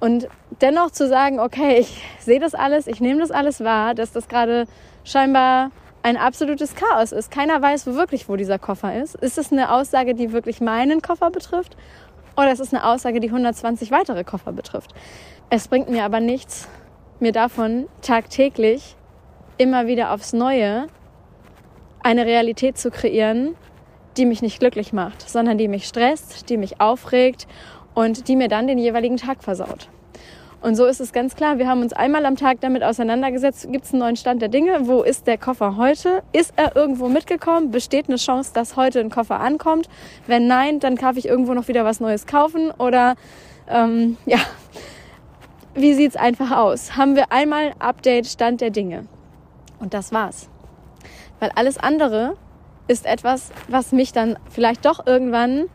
Und 0.00 0.28
dennoch 0.60 0.90
zu 0.90 1.08
sagen, 1.08 1.40
okay, 1.40 1.78
ich 1.78 2.02
sehe 2.18 2.40
das 2.40 2.54
alles, 2.54 2.86
ich 2.86 3.00
nehme 3.00 3.20
das 3.20 3.30
alles 3.30 3.62
wahr, 3.62 3.94
dass 3.94 4.12
das 4.12 4.28
gerade 4.28 4.66
scheinbar 5.04 5.70
ein 6.02 6.16
absolutes 6.18 6.74
Chaos 6.74 7.12
ist. 7.12 7.30
Keiner 7.30 7.62
weiß 7.62 7.86
wirklich, 7.86 8.28
wo 8.28 8.36
dieser 8.36 8.58
Koffer 8.58 9.00
ist. 9.00 9.14
Ist 9.14 9.38
es 9.38 9.50
eine 9.50 9.72
Aussage, 9.72 10.14
die 10.14 10.32
wirklich 10.32 10.60
meinen 10.60 11.00
Koffer 11.00 11.30
betrifft? 11.30 11.76
Oder 12.36 12.52
ist 12.52 12.60
es 12.60 12.74
eine 12.74 12.84
Aussage, 12.84 13.20
die 13.20 13.28
120 13.28 13.90
weitere 13.90 14.24
Koffer 14.24 14.52
betrifft? 14.52 14.92
Es 15.48 15.68
bringt 15.68 15.88
mir 15.88 16.04
aber 16.04 16.20
nichts, 16.20 16.68
mir 17.20 17.32
davon 17.32 17.86
tagtäglich 18.02 18.96
immer 19.56 19.86
wieder 19.86 20.12
aufs 20.12 20.32
Neue 20.32 20.88
eine 22.02 22.26
Realität 22.26 22.76
zu 22.76 22.90
kreieren, 22.90 23.56
die 24.16 24.26
mich 24.26 24.42
nicht 24.42 24.60
glücklich 24.60 24.92
macht, 24.92 25.28
sondern 25.28 25.58
die 25.58 25.68
mich 25.68 25.86
stresst, 25.86 26.48
die 26.50 26.56
mich 26.56 26.80
aufregt 26.80 27.46
und 27.94 28.28
die 28.28 28.36
mir 28.36 28.48
dann 28.48 28.66
den 28.66 28.78
jeweiligen 28.78 29.16
Tag 29.16 29.42
versaut. 29.42 29.88
Und 30.64 30.76
so 30.76 30.86
ist 30.86 30.98
es 30.98 31.12
ganz 31.12 31.36
klar. 31.36 31.58
Wir 31.58 31.68
haben 31.68 31.82
uns 31.82 31.92
einmal 31.92 32.24
am 32.24 32.36
Tag 32.36 32.62
damit 32.62 32.82
auseinandergesetzt, 32.82 33.70
gibt 33.70 33.84
es 33.84 33.92
einen 33.92 34.00
neuen 34.00 34.16
Stand 34.16 34.40
der 34.40 34.48
Dinge? 34.48 34.88
Wo 34.88 35.02
ist 35.02 35.26
der 35.26 35.36
Koffer 35.36 35.76
heute? 35.76 36.22
Ist 36.32 36.54
er 36.56 36.74
irgendwo 36.74 37.08
mitgekommen? 37.08 37.70
Besteht 37.70 38.08
eine 38.08 38.16
Chance, 38.16 38.52
dass 38.54 38.74
heute 38.74 39.00
ein 39.00 39.10
Koffer 39.10 39.40
ankommt? 39.40 39.90
Wenn 40.26 40.46
nein, 40.46 40.80
dann 40.80 40.96
darf 40.96 41.18
ich 41.18 41.28
irgendwo 41.28 41.52
noch 41.52 41.68
wieder 41.68 41.84
was 41.84 42.00
Neues 42.00 42.26
kaufen. 42.26 42.70
Oder 42.70 43.16
ähm, 43.68 44.16
ja, 44.24 44.38
wie 45.74 45.92
sieht's 45.92 46.16
einfach 46.16 46.56
aus? 46.56 46.96
Haben 46.96 47.14
wir 47.14 47.30
einmal 47.30 47.72
Update 47.78 48.26
Stand 48.26 48.62
der 48.62 48.70
Dinge? 48.70 49.04
Und 49.80 49.92
das 49.92 50.12
war's. 50.12 50.48
Weil 51.40 51.50
alles 51.56 51.76
andere 51.76 52.38
ist 52.88 53.04
etwas, 53.04 53.50
was 53.68 53.92
mich 53.92 54.12
dann 54.12 54.38
vielleicht 54.48 54.86
doch 54.86 55.06
irgendwann 55.06 55.66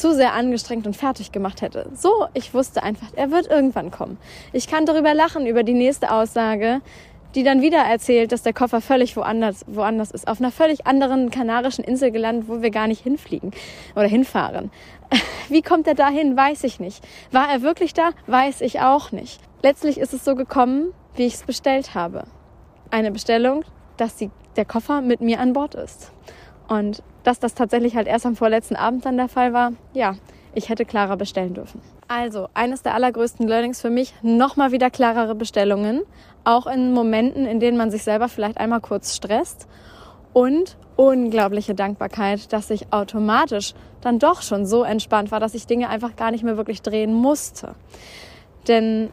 zu 0.00 0.14
sehr 0.14 0.32
angestrengt 0.32 0.86
und 0.86 0.96
fertig 0.96 1.32
gemacht 1.32 1.62
hätte. 1.62 1.88
So, 1.94 2.26
ich 2.34 2.54
wusste 2.54 2.82
einfach, 2.82 3.08
er 3.16 3.30
wird 3.30 3.48
irgendwann 3.48 3.90
kommen. 3.90 4.18
Ich 4.52 4.68
kann 4.68 4.86
darüber 4.86 5.14
lachen, 5.14 5.46
über 5.46 5.62
die 5.62 5.74
nächste 5.74 6.10
Aussage, 6.12 6.80
die 7.34 7.42
dann 7.42 7.60
wieder 7.60 7.78
erzählt, 7.78 8.32
dass 8.32 8.42
der 8.42 8.52
Koffer 8.52 8.80
völlig 8.80 9.16
woanders, 9.16 9.64
woanders 9.66 10.10
ist, 10.10 10.26
auf 10.28 10.40
einer 10.40 10.50
völlig 10.50 10.86
anderen 10.86 11.30
kanarischen 11.30 11.84
Insel 11.84 12.10
gelandet, 12.10 12.48
wo 12.48 12.62
wir 12.62 12.70
gar 12.70 12.86
nicht 12.86 13.02
hinfliegen 13.02 13.52
oder 13.94 14.06
hinfahren. 14.06 14.70
Wie 15.48 15.62
kommt 15.62 15.86
er 15.86 15.94
dahin, 15.94 16.36
weiß 16.36 16.64
ich 16.64 16.80
nicht. 16.80 17.06
War 17.30 17.50
er 17.50 17.62
wirklich 17.62 17.94
da, 17.94 18.10
weiß 18.26 18.62
ich 18.62 18.80
auch 18.80 19.12
nicht. 19.12 19.40
Letztlich 19.62 19.98
ist 19.98 20.14
es 20.14 20.24
so 20.24 20.34
gekommen, 20.34 20.92
wie 21.16 21.26
ich 21.26 21.34
es 21.34 21.42
bestellt 21.42 21.94
habe. 21.94 22.24
Eine 22.90 23.10
Bestellung, 23.10 23.64
dass 23.96 24.16
die, 24.16 24.30
der 24.56 24.64
Koffer 24.64 25.00
mit 25.00 25.20
mir 25.20 25.40
an 25.40 25.52
Bord 25.52 25.74
ist. 25.74 26.12
Und 26.68 27.02
dass 27.28 27.38
das 27.38 27.54
tatsächlich 27.54 27.94
halt 27.94 28.06
erst 28.06 28.24
am 28.24 28.36
vorletzten 28.36 28.74
Abend 28.74 29.04
dann 29.04 29.18
der 29.18 29.28
Fall 29.28 29.52
war, 29.52 29.72
ja, 29.92 30.14
ich 30.54 30.70
hätte 30.70 30.86
klarer 30.86 31.18
bestellen 31.18 31.52
dürfen. 31.52 31.82
Also, 32.08 32.48
eines 32.54 32.80
der 32.80 32.94
allergrößten 32.94 33.46
Learnings 33.46 33.82
für 33.82 33.90
mich, 33.90 34.14
nochmal 34.22 34.72
wieder 34.72 34.88
klarere 34.88 35.34
Bestellungen, 35.34 36.00
auch 36.44 36.66
in 36.66 36.94
Momenten, 36.94 37.44
in 37.44 37.60
denen 37.60 37.76
man 37.76 37.90
sich 37.90 38.02
selber 38.02 38.30
vielleicht 38.30 38.56
einmal 38.56 38.80
kurz 38.80 39.14
stresst 39.14 39.68
und 40.32 40.78
unglaubliche 40.96 41.74
Dankbarkeit, 41.74 42.50
dass 42.50 42.70
ich 42.70 42.94
automatisch 42.94 43.74
dann 44.00 44.18
doch 44.18 44.40
schon 44.40 44.64
so 44.64 44.82
entspannt 44.82 45.30
war, 45.30 45.38
dass 45.38 45.52
ich 45.52 45.66
Dinge 45.66 45.90
einfach 45.90 46.16
gar 46.16 46.30
nicht 46.30 46.44
mehr 46.44 46.56
wirklich 46.56 46.80
drehen 46.80 47.12
musste. 47.12 47.74
Denn 48.68 49.10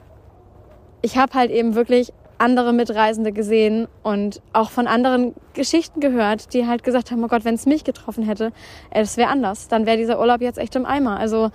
ich 1.01 1.17
habe 1.17 1.33
halt 1.33 1.51
eben 1.51 1.75
wirklich 1.75 2.13
andere 2.37 2.73
Mitreisende 2.73 3.31
gesehen 3.31 3.87
und 4.03 4.41
auch 4.53 4.69
von 4.69 4.87
anderen 4.87 5.33
Geschichten 5.53 5.99
gehört, 5.99 6.53
die 6.53 6.67
halt 6.67 6.83
gesagt 6.83 7.11
haben, 7.11 7.23
oh 7.23 7.27
Gott, 7.27 7.45
wenn 7.45 7.55
es 7.55 7.65
mich 7.65 7.83
getroffen 7.83 8.23
hätte, 8.23 8.51
es 8.91 9.17
wäre 9.17 9.29
anders. 9.29 9.67
Dann 9.67 9.85
wäre 9.85 9.97
dieser 9.97 10.19
Urlaub 10.19 10.41
jetzt 10.41 10.57
echt 10.57 10.75
im 10.75 10.85
Eimer. 10.85 11.17
Also 11.19 11.51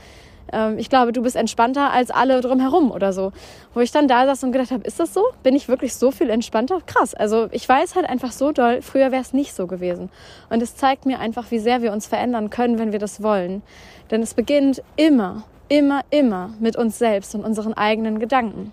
ähm, 0.52 0.78
ich 0.78 0.88
glaube, 0.88 1.12
du 1.12 1.22
bist 1.22 1.36
entspannter 1.36 1.90
als 1.92 2.10
alle 2.10 2.40
drumherum 2.40 2.90
oder 2.90 3.12
so. 3.12 3.32
Wo 3.74 3.80
ich 3.80 3.92
dann 3.92 4.08
da 4.08 4.26
saß 4.26 4.44
und 4.44 4.52
gedacht 4.52 4.70
habe, 4.70 4.84
ist 4.84 5.00
das 5.00 5.14
so? 5.14 5.24
Bin 5.42 5.54
ich 5.54 5.68
wirklich 5.68 5.94
so 5.94 6.10
viel 6.10 6.30
entspannter? 6.30 6.80
Krass. 6.86 7.14
Also 7.14 7.48
ich 7.52 7.68
weiß 7.68 7.94
halt 7.94 8.08
einfach 8.08 8.32
so 8.32 8.52
doll, 8.52 8.82
früher 8.82 9.12
wäre 9.12 9.22
es 9.22 9.32
nicht 9.32 9.54
so 9.54 9.66
gewesen. 9.66 10.10
Und 10.48 10.62
es 10.62 10.76
zeigt 10.76 11.06
mir 11.06 11.18
einfach, 11.18 11.50
wie 11.50 11.58
sehr 11.58 11.82
wir 11.82 11.92
uns 11.92 12.06
verändern 12.06 12.50
können, 12.50 12.78
wenn 12.78 12.92
wir 12.92 12.98
das 12.98 13.22
wollen. 13.22 13.62
Denn 14.10 14.22
es 14.22 14.34
beginnt 14.34 14.82
immer, 14.96 15.44
immer, 15.68 16.02
immer 16.10 16.50
mit 16.58 16.76
uns 16.76 16.98
selbst 16.98 17.34
und 17.34 17.44
unseren 17.44 17.74
eigenen 17.74 18.18
Gedanken. 18.18 18.72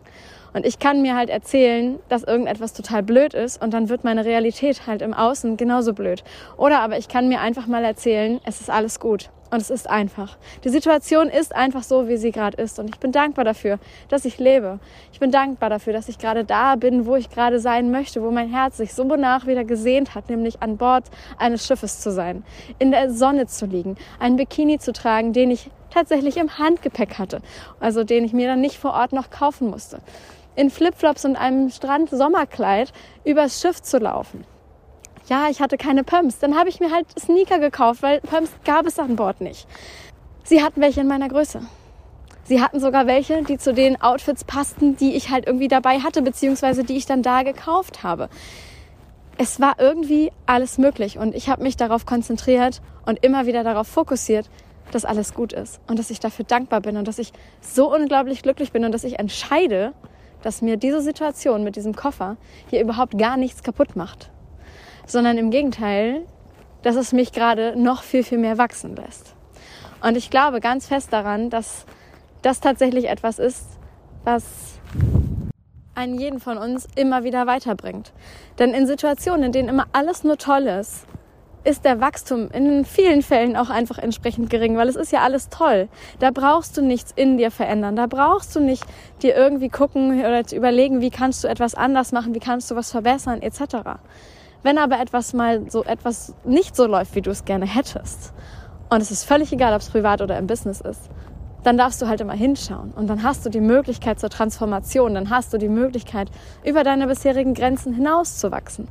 Und 0.53 0.65
ich 0.65 0.79
kann 0.79 1.01
mir 1.01 1.15
halt 1.15 1.29
erzählen, 1.29 1.99
dass 2.10 2.23
irgendetwas 2.23 2.73
total 2.73 3.03
blöd 3.03 3.33
ist 3.33 3.62
und 3.62 3.73
dann 3.73 3.89
wird 3.89 4.03
meine 4.03 4.25
Realität 4.25 4.88
halt 4.88 5.01
im 5.01 5.13
Außen 5.13 5.57
genauso 5.57 5.93
blöd. 5.93 6.23
Oder 6.57 6.79
aber 6.79 6.97
ich 6.97 7.07
kann 7.07 7.27
mir 7.27 7.41
einfach 7.41 7.67
mal 7.67 7.83
erzählen, 7.83 8.39
es 8.45 8.62
ist 8.62 8.69
alles 8.69 8.99
gut. 8.99 9.29
Und 9.49 9.62
es 9.62 9.69
ist 9.69 9.89
einfach. 9.89 10.38
Die 10.63 10.69
Situation 10.69 11.29
ist 11.29 11.55
einfach 11.55 11.83
so, 11.83 12.10
wie 12.10 12.17
sie 12.17 12.31
gerade 12.31 12.62
ist. 12.62 12.79
Und 12.79 12.89
ich 12.89 12.99
bin 12.99 13.13
dankbar 13.13 13.45
dafür, 13.45 13.79
dass 14.10 14.25
ich 14.25 14.39
lebe. 14.39 14.79
Ich 15.13 15.19
bin 15.19 15.31
dankbar 15.31 15.69
dafür, 15.69 15.93
dass 15.93 16.10
ich 16.10 16.17
gerade 16.17 16.43
da 16.43 16.75
bin, 16.75 17.05
wo 17.05 17.15
ich 17.15 17.29
gerade 17.29 17.60
sein 17.60 17.89
möchte, 17.89 18.21
wo 18.21 18.31
mein 18.31 18.49
Herz 18.49 18.77
sich 18.77 18.93
so 18.93 19.03
nach 19.03 19.47
wieder 19.47 19.63
gesehnt 19.63 20.15
hat, 20.15 20.29
nämlich 20.29 20.62
an 20.62 20.75
Bord 20.75 21.05
eines 21.38 21.65
Schiffes 21.65 22.01
zu 22.01 22.12
sein, 22.12 22.43
in 22.77 22.91
der 22.91 23.10
Sonne 23.10 23.47
zu 23.47 23.65
liegen, 23.65 23.95
einen 24.19 24.36
Bikini 24.36 24.79
zu 24.79 24.91
tragen, 24.91 25.31
den 25.31 25.51
ich 25.51 25.71
tatsächlich 25.89 26.38
im 26.38 26.58
Handgepäck 26.58 27.17
hatte, 27.17 27.41
also 27.80 28.04
den 28.04 28.23
ich 28.23 28.34
mir 28.34 28.47
dann 28.47 28.62
nicht 28.62 28.78
vor 28.78 28.93
Ort 28.93 29.13
noch 29.13 29.30
kaufen 29.30 29.69
musste 29.69 30.02
in 30.58 30.71
Flipflops 30.71 31.23
und 31.23 31.38
einem 31.38 31.69
Strand-Sommerkleid 31.69 32.91
übers 33.23 33.62
Schiff 33.62 33.82
zu 33.82 34.00
laufen. 34.00 34.43
Ja, 35.30 35.50
ich 35.50 35.62
hatte 35.62 35.78
keine 35.78 36.04
Pumps. 36.04 36.39
Dann 36.39 36.58
habe 36.58 36.69
ich 36.69 36.80
mir 36.80 36.91
halt 36.91 37.08
Sneaker 37.17 37.60
gekauft, 37.60 38.02
weil 38.02 38.21
Pumps 38.21 38.52
gab 38.65 38.86
es 38.88 38.97
an 38.97 39.15
Bord 39.15 39.39
nicht. 39.39 39.67
Sie 40.43 40.63
hatten 40.63 40.82
welche 40.82 41.02
in 41.02 41.08
meiner 41.08 41.30
Größe. 41.30 41.62
Sie 42.43 42.62
hatten 42.62 42.80
sogar 42.80 43.08
welche, 43.08 43.43
die 43.43 43.58
zu 43.58 43.73
den 43.73 44.02
Outfits 44.02 44.45
passten, 44.45 44.95
die 44.97 45.15
ich 45.15 45.30
halt 45.30 45.45
irgendwie 45.45 45.67
dabei 45.67 46.00
hatte, 46.00 46.21
beziehungsweise 46.21 46.84
die 46.84 46.97
ich 46.97 47.06
dann 47.06 47.21
da 47.21 47.43
gekauft 47.43 48.04
habe. 48.04 48.30
Es 49.38 49.60
war 49.60 49.76
irgendwie 49.80 50.32
alles 50.47 50.78
möglich 50.78 51.19
und 51.19 51.36
ich 51.36 51.50
habe 51.50 51.62
mich 51.62 51.78
darauf 51.78 52.06
konzentriert 52.06 52.82
und 53.06 53.23
immer 53.23 53.45
wieder 53.45 53.63
darauf 53.63 53.88
fokussiert, 53.88 54.50
dass 54.91 55.06
alles 55.06 55.34
gut 55.34 55.54
ist 55.54 55.82
und 55.88 56.00
dass 56.00 56.10
ich 56.10 56.19
dafür 56.19 56.45
dankbar 56.45 56.82
bin 56.82 56.97
und 56.97 57.08
dass 57.08 57.19
ich 57.19 57.34
so 57.62 57.93
unglaublich 57.93 58.41
glücklich 58.41 58.71
bin 58.71 58.86
und 58.86 58.91
dass 58.91 59.04
ich 59.04 59.19
entscheide, 59.19 59.93
dass 60.41 60.62
mir 60.62 60.78
diese 60.78 61.02
Situation 61.02 61.63
mit 61.63 61.76
diesem 61.76 61.95
Koffer 61.95 62.38
hier 62.69 62.82
überhaupt 62.82 63.17
gar 63.17 63.38
nichts 63.38 63.63
kaputt 63.63 63.95
macht, 63.95 64.32
sondern 65.06 65.38
im 65.38 65.52
Gegenteil, 65.52 66.26
dass 66.84 66.95
es 66.95 67.12
mich 67.12 67.32
gerade 67.32 67.76
noch 67.76 68.04
viel, 68.04 68.23
viel 68.23 68.38
mehr 68.38 68.58
wachsen 68.58 68.95
lässt. 68.95 69.36
Und 70.02 70.15
ich 70.15 70.30
glaube 70.30 70.60
ganz 70.60 70.88
fest 70.88 71.12
daran, 71.12 71.50
dass 71.50 71.86
das 72.41 72.60
tatsächlich 72.60 73.10
etwas 73.10 73.39
ist, 73.39 73.65
was 74.23 74.43
einen 75.95 76.19
jeden 76.19 76.39
von 76.39 76.58
uns 76.58 76.88
immer 76.95 77.23
wieder 77.23 77.47
weiterbringt. 77.47 78.13
Denn 78.60 78.73
in 78.73 78.86
Situationen, 78.86 79.43
in 79.43 79.52
denen 79.52 79.69
immer 79.69 79.88
alles 79.93 80.23
nur 80.23 80.38
toll 80.38 80.67
ist, 80.67 81.08
ist 81.67 81.84
der 81.84 81.99
Wachstum 81.99 82.49
in 82.51 82.86
vielen 82.86 83.21
Fällen 83.21 83.58
auch 83.58 83.69
einfach 83.69 83.97
entsprechend 83.97 84.49
gering, 84.49 84.77
weil 84.77 84.88
es 84.88 84.95
ist 84.95 85.12
ja 85.12 85.19
alles 85.21 85.49
toll. 85.49 85.89
Da 86.19 86.32
brauchst 86.32 86.77
du 86.77 86.82
nichts 86.82 87.12
in 87.13 87.38
dir 87.38 87.51
verändern. 87.51 87.97
Da 87.97 88.08
brauchst 88.08 88.56
du 88.56 88.62
nicht 88.62 88.86
dir 89.21 89.36
irgendwie 89.36 89.67
gucken 89.67 90.19
oder 90.19 90.43
überlegen, 90.53 91.01
wie 91.01 91.10
kannst 91.10 91.43
du 91.43 91.49
etwas 91.49 91.75
anders 91.75 92.13
machen, 92.13 92.34
wie 92.34 92.39
kannst 92.39 92.71
du 92.71 92.75
was 92.75 92.91
verbessern, 92.91 93.41
etc. 93.41 93.99
Wenn 94.63 94.77
aber 94.77 94.99
etwas 95.01 95.34
mal 95.34 95.69
so 95.69 95.84
etwas 95.84 96.34
nicht 96.45 96.73
so 96.73 96.88
läuft, 96.88 97.15
wie 97.15 97.21
du 97.21 97.32
es 97.32 97.43
gerne 97.43 97.65
hättest, 97.65 98.34
und 98.89 99.01
es 99.01 99.12
ist 99.12 99.25
völlig 99.25 99.51
egal, 99.51 99.73
ob 99.73 99.82
es 99.82 99.89
privat 99.89 100.21
oder 100.21 100.38
im 100.38 100.47
Business 100.47 100.80
ist, 100.80 101.10
dann 101.63 101.77
darfst 101.77 102.01
du 102.01 102.08
halt 102.08 102.21
immer 102.21 102.34
hinschauen. 102.34 102.93
Und 102.93 103.08
dann 103.08 103.23
hast 103.23 103.45
du 103.45 103.49
die 103.49 103.60
Möglichkeit 103.60 104.21
zur 104.21 104.30
Transformation, 104.30 105.15
dann 105.15 105.30
hast 105.30 105.51
du 105.51 105.58
die 105.58 105.67
Möglichkeit, 105.67 106.32
über 106.63 106.86
deine 106.86 107.08
bisherigen 107.08 107.53
Grenzen 107.53 107.93
hinauszuwachsen. 107.93 108.88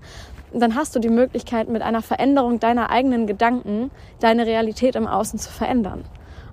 Dann 0.59 0.75
hast 0.75 0.97
du 0.97 1.01
die 1.01 1.11
Möglichkeit, 1.11 1.69
mit 1.69 1.83
einer 1.83 2.01
Veränderung 2.01 2.59
deiner 2.61 2.89
eigenen 2.89 3.27
Gedanken 3.27 3.91
deine 4.21 4.47
Realität 4.47 4.97
im 4.97 5.07
Außen 5.07 5.39
zu 5.39 5.51
verändern. 5.51 6.05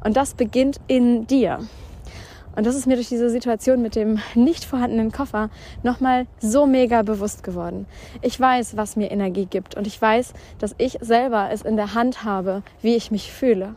Und 0.03 0.17
das 0.17 0.33
beginnt 0.33 0.81
in 0.87 1.25
dir. 1.25 1.59
Und 2.55 2.67
das 2.67 2.75
ist 2.75 2.85
mir 2.85 2.95
durch 2.95 3.09
diese 3.09 3.29
Situation 3.29 3.81
mit 3.81 3.95
dem 3.95 4.19
nicht 4.35 4.65
vorhandenen 4.65 5.11
Koffer 5.11 5.49
nochmal 5.81 6.27
so 6.39 6.67
mega 6.67 7.01
bewusst 7.01 7.43
geworden. 7.43 7.87
Ich 8.21 8.39
weiß, 8.39 8.77
was 8.77 8.95
mir 8.95 9.09
Energie 9.09 9.45
gibt 9.45 9.75
und 9.75 9.87
ich 9.87 9.99
weiß, 9.99 10.33
dass 10.59 10.75
ich 10.77 10.97
selber 11.01 11.49
es 11.51 11.63
in 11.63 11.77
der 11.77 11.95
Hand 11.95 12.23
habe, 12.23 12.61
wie 12.81 12.95
ich 12.95 13.09
mich 13.09 13.31
fühle. 13.31 13.75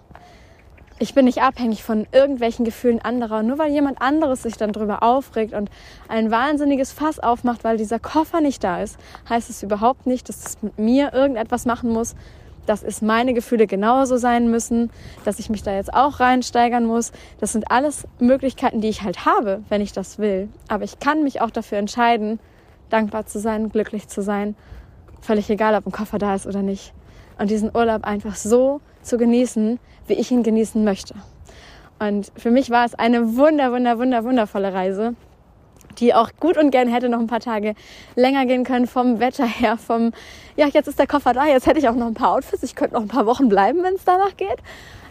Ich 0.99 1.13
bin 1.13 1.27
nicht 1.27 1.43
abhängig 1.43 1.83
von 1.83 2.07
irgendwelchen 2.11 2.65
Gefühlen 2.65 3.03
anderer. 3.03 3.43
Nur 3.43 3.59
weil 3.59 3.71
jemand 3.71 4.01
anderes 4.01 4.43
sich 4.43 4.57
dann 4.57 4.73
drüber 4.73 5.03
aufregt 5.03 5.53
und 5.53 5.71
ein 6.09 6.31
wahnsinniges 6.31 6.91
Fass 6.91 7.19
aufmacht, 7.19 7.65
weil 7.65 7.77
dieser 7.77 7.99
Koffer 7.99 8.41
nicht 8.41 8.65
da 8.65 8.83
ist, 8.83 8.97
heißt 9.29 9.51
es 9.51 9.63
überhaupt 9.63 10.07
nicht, 10.07 10.29
dass 10.31 10.47
es 10.47 10.63
mit 10.63 10.79
mir 10.79 11.13
irgendetwas 11.13 11.67
machen 11.67 11.91
muss, 11.91 12.15
dass 12.65 12.83
es 12.83 13.03
meine 13.03 13.35
Gefühle 13.35 13.67
genauso 13.67 14.17
sein 14.17 14.51
müssen, 14.51 14.91
dass 15.25 15.39
ich 15.39 15.51
mich 15.51 15.63
da 15.63 15.75
jetzt 15.75 15.93
auch 15.93 16.19
reinsteigern 16.19 16.87
muss. 16.87 17.13
Das 17.41 17.53
sind 17.53 17.71
alles 17.71 18.09
Möglichkeiten, 18.19 18.81
die 18.81 18.89
ich 18.89 19.03
halt 19.03 19.27
habe, 19.27 19.63
wenn 19.69 19.83
ich 19.83 19.93
das 19.93 20.19
will. 20.19 20.49
Aber 20.69 20.85
ich 20.85 20.99
kann 20.99 21.23
mich 21.23 21.43
auch 21.43 21.51
dafür 21.51 21.77
entscheiden, 21.77 22.39
dankbar 22.89 23.27
zu 23.27 23.39
sein, 23.39 23.69
glücklich 23.69 24.09
zu 24.09 24.23
sein. 24.23 24.57
Völlig 25.21 25.51
egal, 25.51 25.75
ob 25.75 25.87
ein 25.87 25.93
Koffer 25.93 26.19
da 26.19 26.35
ist 26.35 26.47
oder 26.47 26.63
nicht. 26.63 26.95
Und 27.39 27.51
diesen 27.51 27.71
Urlaub 27.75 28.05
einfach 28.05 28.37
so 28.37 28.81
zu 29.03 29.19
genießen, 29.19 29.79
wie 30.07 30.15
ich 30.15 30.31
ihn 30.31 30.43
genießen 30.43 30.83
möchte. 30.83 31.15
Und 31.99 32.31
für 32.37 32.51
mich 32.51 32.71
war 32.71 32.85
es 32.85 32.95
eine 32.95 33.37
wunder, 33.37 33.73
wunder, 33.73 33.99
wunder, 33.99 34.25
wundervolle 34.25 34.73
Reise 34.73 35.15
die 35.99 36.15
auch 36.15 36.31
gut 36.39 36.57
und 36.57 36.71
gern 36.71 36.89
hätte 36.89 37.09
noch 37.09 37.19
ein 37.19 37.27
paar 37.27 37.41
Tage 37.41 37.75
länger 38.15 38.47
gehen 38.47 38.65
können 38.65 38.87
vom 38.87 39.21
Wetter 39.21 39.47
her, 39.47 39.77
vom, 39.77 40.13
ja, 40.57 40.67
jetzt 40.67 40.89
ist 40.89 40.99
der 40.99 41.07
Koffer 41.07 41.33
da, 41.33 41.47
jetzt 41.47 41.67
hätte 41.67 41.79
ich 41.79 41.89
auch 41.89 41.95
noch 41.95 42.07
ein 42.07 42.15
paar 42.15 42.33
Outfits, 42.33 42.63
ich 42.63 42.75
könnte 42.75 42.95
noch 42.95 43.03
ein 43.03 43.09
paar 43.09 43.27
Wochen 43.27 43.49
bleiben, 43.49 43.83
wenn 43.83 43.95
es 43.95 44.05
danach 44.05 44.37
geht. 44.37 44.59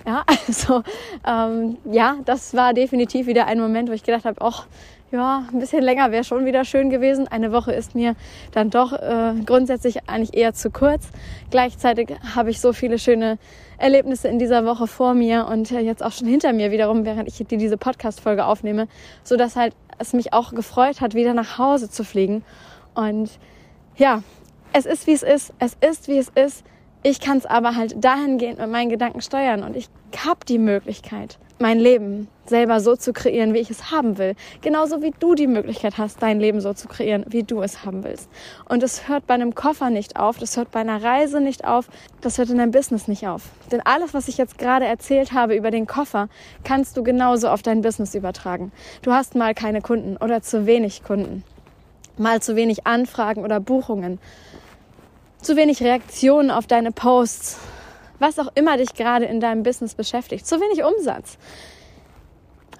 Ja, 0.05 0.23
also 0.47 0.83
ähm, 1.27 1.77
ja, 1.91 2.17
das 2.25 2.53
war 2.53 2.73
definitiv 2.73 3.27
wieder 3.27 3.47
ein 3.47 3.59
Moment, 3.59 3.89
wo 3.89 3.93
ich 3.93 4.03
gedacht 4.03 4.25
habe, 4.25 4.37
ach, 4.41 4.67
ja, 5.15 5.45
ein 5.51 5.59
bisschen 5.59 5.81
länger 5.81 6.11
wäre 6.11 6.23
schon 6.23 6.45
wieder 6.45 6.65
schön 6.65 6.89
gewesen. 6.89 7.27
Eine 7.27 7.53
Woche 7.53 7.71
ist 7.71 7.95
mir 7.95 8.15
dann 8.51 8.69
doch 8.69 8.91
äh, 8.91 9.33
grundsätzlich 9.45 10.09
eigentlich 10.09 10.35
eher 10.35 10.53
zu 10.53 10.69
kurz. 10.69 11.07
Gleichzeitig 11.51 12.09
habe 12.35 12.49
ich 12.49 12.59
so 12.59 12.73
viele 12.73 12.99
schöne 12.99 13.37
Erlebnisse 13.77 14.27
in 14.27 14.39
dieser 14.39 14.65
Woche 14.65 14.87
vor 14.87 15.13
mir 15.13 15.47
und 15.47 15.71
äh, 15.71 15.79
jetzt 15.79 16.03
auch 16.03 16.11
schon 16.11 16.27
hinter 16.27 16.51
mir 16.51 16.69
wiederum, 16.71 17.05
während 17.05 17.29
ich 17.29 17.45
diese 17.47 17.77
Podcast-Folge 17.77 18.45
aufnehme, 18.45 18.87
so 19.23 19.37
dass 19.37 19.55
halt 19.55 19.73
es 19.99 20.11
mich 20.11 20.33
auch 20.33 20.53
gefreut 20.53 20.99
hat, 20.99 21.13
wieder 21.13 21.33
nach 21.33 21.57
Hause 21.57 21.89
zu 21.89 22.03
fliegen. 22.03 22.43
Und 22.93 23.31
ja, 23.95 24.21
es 24.73 24.85
ist 24.85 25.07
wie 25.07 25.13
es 25.13 25.23
ist. 25.23 25.53
Es 25.59 25.77
ist 25.79 26.09
wie 26.09 26.17
es 26.17 26.29
ist. 26.35 26.65
Ich 27.07 27.19
kann 27.19 27.37
es 27.37 27.45
aber 27.45 27.75
halt 27.75 28.03
dahingehend 28.03 28.57
mit 28.57 28.71
meinen 28.71 28.89
Gedanken 28.89 29.21
steuern 29.21 29.61
und 29.61 29.75
ich 29.75 29.89
habe 30.25 30.39
die 30.43 30.57
Möglichkeit, 30.57 31.37
mein 31.59 31.77
Leben 31.77 32.27
selber 32.47 32.79
so 32.79 32.95
zu 32.95 33.13
kreieren, 33.13 33.53
wie 33.53 33.59
ich 33.59 33.69
es 33.69 33.91
haben 33.91 34.17
will. 34.17 34.33
Genauso 34.61 35.03
wie 35.03 35.13
du 35.19 35.35
die 35.35 35.45
Möglichkeit 35.45 35.99
hast, 35.99 36.23
dein 36.23 36.39
Leben 36.39 36.61
so 36.61 36.73
zu 36.73 36.87
kreieren, 36.87 37.23
wie 37.27 37.43
du 37.43 37.61
es 37.61 37.85
haben 37.85 38.03
willst. 38.03 38.27
Und 38.67 38.81
es 38.81 39.07
hört 39.07 39.27
bei 39.27 39.35
einem 39.35 39.53
Koffer 39.53 39.91
nicht 39.91 40.17
auf, 40.17 40.39
das 40.39 40.57
hört 40.57 40.71
bei 40.71 40.79
einer 40.79 41.03
Reise 41.03 41.41
nicht 41.41 41.63
auf, 41.63 41.89
das 42.21 42.39
hört 42.39 42.49
in 42.49 42.57
deinem 42.57 42.71
Business 42.71 43.07
nicht 43.07 43.27
auf. 43.27 43.43
Denn 43.71 43.81
alles, 43.85 44.15
was 44.15 44.27
ich 44.27 44.39
jetzt 44.39 44.57
gerade 44.57 44.85
erzählt 44.85 45.31
habe 45.31 45.55
über 45.55 45.69
den 45.69 45.85
Koffer, 45.85 46.27
kannst 46.63 46.97
du 46.97 47.03
genauso 47.03 47.49
auf 47.49 47.61
dein 47.61 47.83
Business 47.83 48.15
übertragen. 48.15 48.71
Du 49.03 49.11
hast 49.11 49.35
mal 49.35 49.53
keine 49.53 49.81
Kunden 49.81 50.17
oder 50.17 50.41
zu 50.41 50.65
wenig 50.65 51.03
Kunden, 51.03 51.43
mal 52.17 52.41
zu 52.41 52.55
wenig 52.55 52.87
Anfragen 52.87 53.43
oder 53.43 53.59
Buchungen, 53.59 54.17
zu 55.45 55.55
wenig 55.55 55.81
Reaktionen 55.81 56.49
auf 56.49 56.65
deine 56.65 56.91
Posts, 56.91 57.59
was 58.19 58.39
auch 58.39 58.51
immer 58.55 58.77
dich 58.77 58.93
gerade 58.95 59.25
in 59.25 59.39
deinem 59.39 59.63
Business 59.63 59.93
beschäftigt. 59.93 60.47
Zu 60.47 60.59
wenig 60.59 60.83
Umsatz. 60.83 61.37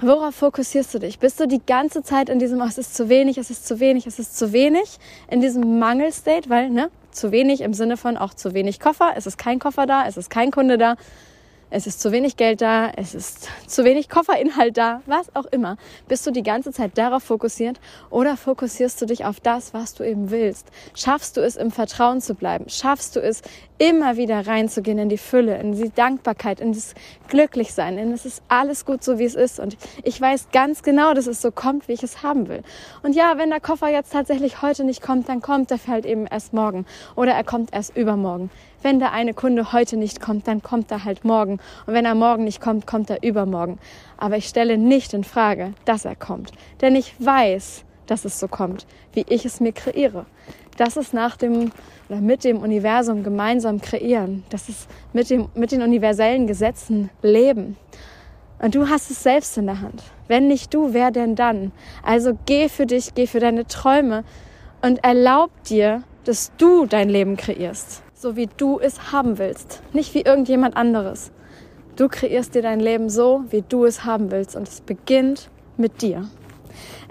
Worauf 0.02 0.36
fokussierst 0.36 0.94
du 0.94 1.00
dich? 1.00 1.20
Bist 1.20 1.40
du 1.40 1.48
die 1.48 1.62
ganze 1.66 2.04
Zeit 2.04 2.28
in 2.28 2.40
diesem, 2.40 2.60
oh, 2.60 2.66
es 2.66 2.78
ist 2.78 2.96
zu 2.96 3.08
wenig, 3.08 3.38
es 3.38 3.50
ist 3.50 3.66
zu 3.66 3.80
wenig, 3.80 4.08
es 4.08 4.20
ist 4.20 4.38
zu 4.38 4.52
wenig, 4.52 4.98
in 5.30 5.40
diesem 5.42 5.80
Mangelstate, 5.80 6.50
weil, 6.50 6.70
ne, 6.70 6.90
zu 7.12 7.32
wenig 7.32 7.62
im 7.62 7.74
Sinne 7.74 7.96
von 7.96 8.18
auch 8.18 8.34
zu 8.34 8.54
wenig 8.54 8.80
Koffer, 8.80 9.14
es 9.16 9.26
ist 9.26 9.38
kein 9.38 9.60
Koffer 9.60 9.86
da, 9.86 10.06
es 10.06 10.18
ist 10.18 10.30
kein 10.30 10.52
Kunde 10.52 10.78
da, 10.78 10.96
es 11.76 11.88
ist 11.88 12.00
zu 12.00 12.14
wenig 12.14 12.38
Geld 12.38 12.62
da, 12.62 12.90
es 12.96 13.14
ist 13.14 13.50
zu 13.68 13.84
wenig 13.84 14.08
Kofferinhalt 14.08 14.78
da, 14.78 15.02
was 15.08 15.36
auch 15.36 15.44
immer. 15.44 15.76
Bist 16.08 16.26
du 16.26 16.32
die 16.32 16.42
ganze 16.42 16.72
Zeit 16.72 16.98
darauf 16.98 17.24
fokussiert 17.24 17.82
oder 18.10 18.38
fokussierst 18.38 19.02
du 19.02 19.06
dich 19.06 19.26
auf 19.26 19.42
das, 19.42 19.74
was 19.74 19.94
du 19.94 20.06
eben 20.06 20.32
willst? 20.32 20.70
Schaffst 20.94 21.36
du 21.36 21.42
es, 21.42 21.58
im 21.58 21.72
Vertrauen 21.72 22.22
zu 22.22 22.34
bleiben? 22.34 22.70
Schaffst 22.70 23.18
du 23.18 23.20
es, 23.20 23.42
immer 23.78 24.16
wieder 24.16 24.48
reinzugehen 24.48 24.98
in 25.00 25.10
die 25.10 25.18
Fülle, 25.18 25.58
in 25.60 25.74
die 25.74 25.90
Dankbarkeit, 25.90 26.62
in 26.62 26.72
das 26.72 26.96
Glücklichsein, 27.28 27.98
in 27.98 28.14
es 28.14 28.26
ist 28.26 28.42
alles 28.48 28.86
gut 28.86 29.04
so, 29.04 29.20
wie 29.20 29.26
es 29.26 29.36
ist. 29.36 29.60
Und 29.60 29.76
ich 30.04 30.20
weiß 30.20 30.48
ganz 30.54 30.82
genau, 30.82 31.14
dass 31.14 31.28
es 31.28 31.42
so 31.42 31.52
kommt, 31.52 31.90
wie 31.90 31.94
ich 31.94 32.04
es 32.04 32.24
haben 32.24 32.48
will. 32.48 32.64
Und 33.04 33.16
ja, 33.16 33.38
wenn 33.38 33.50
der 33.50 33.60
Koffer 33.60 33.90
jetzt 33.90 34.14
tatsächlich 34.14 34.62
heute 34.62 34.86
nicht 34.86 35.02
kommt, 35.02 35.28
dann 35.28 35.42
kommt 35.42 35.72
er 35.72 35.80
halt 35.88 36.06
eben 36.06 36.26
erst 36.26 36.54
morgen 36.54 36.86
oder 37.18 37.34
er 37.34 37.44
kommt 37.44 37.74
erst 37.74 37.98
übermorgen. 37.98 38.50
Wenn 38.86 39.00
der 39.00 39.14
eine 39.14 39.34
Kunde 39.34 39.74
heute 39.74 39.98
nicht 39.98 40.22
kommt, 40.22 40.48
dann 40.48 40.62
kommt 40.62 40.92
er 40.92 41.06
halt 41.06 41.26
morgen. 41.26 41.60
Und 41.88 41.94
wenn 41.96 42.06
er 42.06 42.14
morgen 42.14 42.44
nicht 42.44 42.62
kommt, 42.62 42.86
kommt 42.86 43.10
er 43.10 43.24
übermorgen. 43.24 43.80
Aber 44.16 44.38
ich 44.38 44.46
stelle 44.48 44.78
nicht 44.78 45.16
in 45.16 45.24
Frage, 45.24 45.74
dass 45.86 46.06
er 46.06 46.16
kommt. 46.16 46.52
Denn 46.82 46.96
ich 46.96 47.16
weiß, 47.18 47.84
dass 48.06 48.26
es 48.26 48.40
so 48.40 48.48
kommt, 48.48 48.86
wie 49.14 49.26
ich 49.28 49.44
es 49.44 49.60
mir 49.60 49.72
kreiere 49.72 50.28
das 50.78 50.98
ist 50.98 51.14
nach 51.14 51.38
dem 51.38 51.72
oder 52.10 52.22
mit 52.22 52.44
dem 52.44 52.60
Universum 52.60 53.24
gemeinsam 53.24 53.82
kreieren. 53.82 54.44
Das 54.50 54.70
ist 54.70 54.88
mit, 55.14 55.30
dem, 55.30 55.50
mit 55.56 55.72
den 55.72 55.82
universellen 55.82 56.48
Gesetzen 56.48 57.10
leben. 57.22 57.78
Und 58.60 58.76
du 58.76 58.90
hast 58.90 59.10
es 59.10 59.24
selbst 59.24 59.58
in 59.58 59.66
der 59.66 59.82
Hand. 59.82 60.04
Wenn 60.28 60.48
nicht 60.48 60.74
du, 60.74 60.94
wer 60.94 61.12
denn 61.12 61.36
dann? 61.36 61.72
Also 62.04 62.38
geh 62.46 62.70
für 62.70 62.86
dich, 62.86 63.14
geh 63.16 63.28
für 63.28 63.40
deine 63.40 63.66
Träume 63.66 64.24
und 64.82 65.04
erlaub 65.04 65.52
dir, 65.64 66.04
dass 66.26 66.52
du 66.58 66.86
dein 66.86 67.10
Leben 67.10 67.38
kreierst, 67.38 68.02
so 68.16 68.36
wie 68.36 68.48
du 68.58 68.80
es 68.80 69.12
haben 69.12 69.38
willst, 69.38 69.84
nicht 69.94 70.14
wie 70.14 70.22
irgendjemand 70.22 70.76
anderes. 70.78 71.32
Du 71.98 72.08
kreierst 72.08 72.56
dir 72.56 72.62
dein 72.62 72.80
Leben 72.80 73.10
so, 73.10 73.44
wie 73.50 73.62
du 73.62 73.86
es 73.86 74.06
haben 74.06 74.32
willst 74.32 74.56
und 74.56 74.68
es 74.68 74.82
beginnt 74.82 75.50
mit 75.78 76.02
dir. 76.02 76.28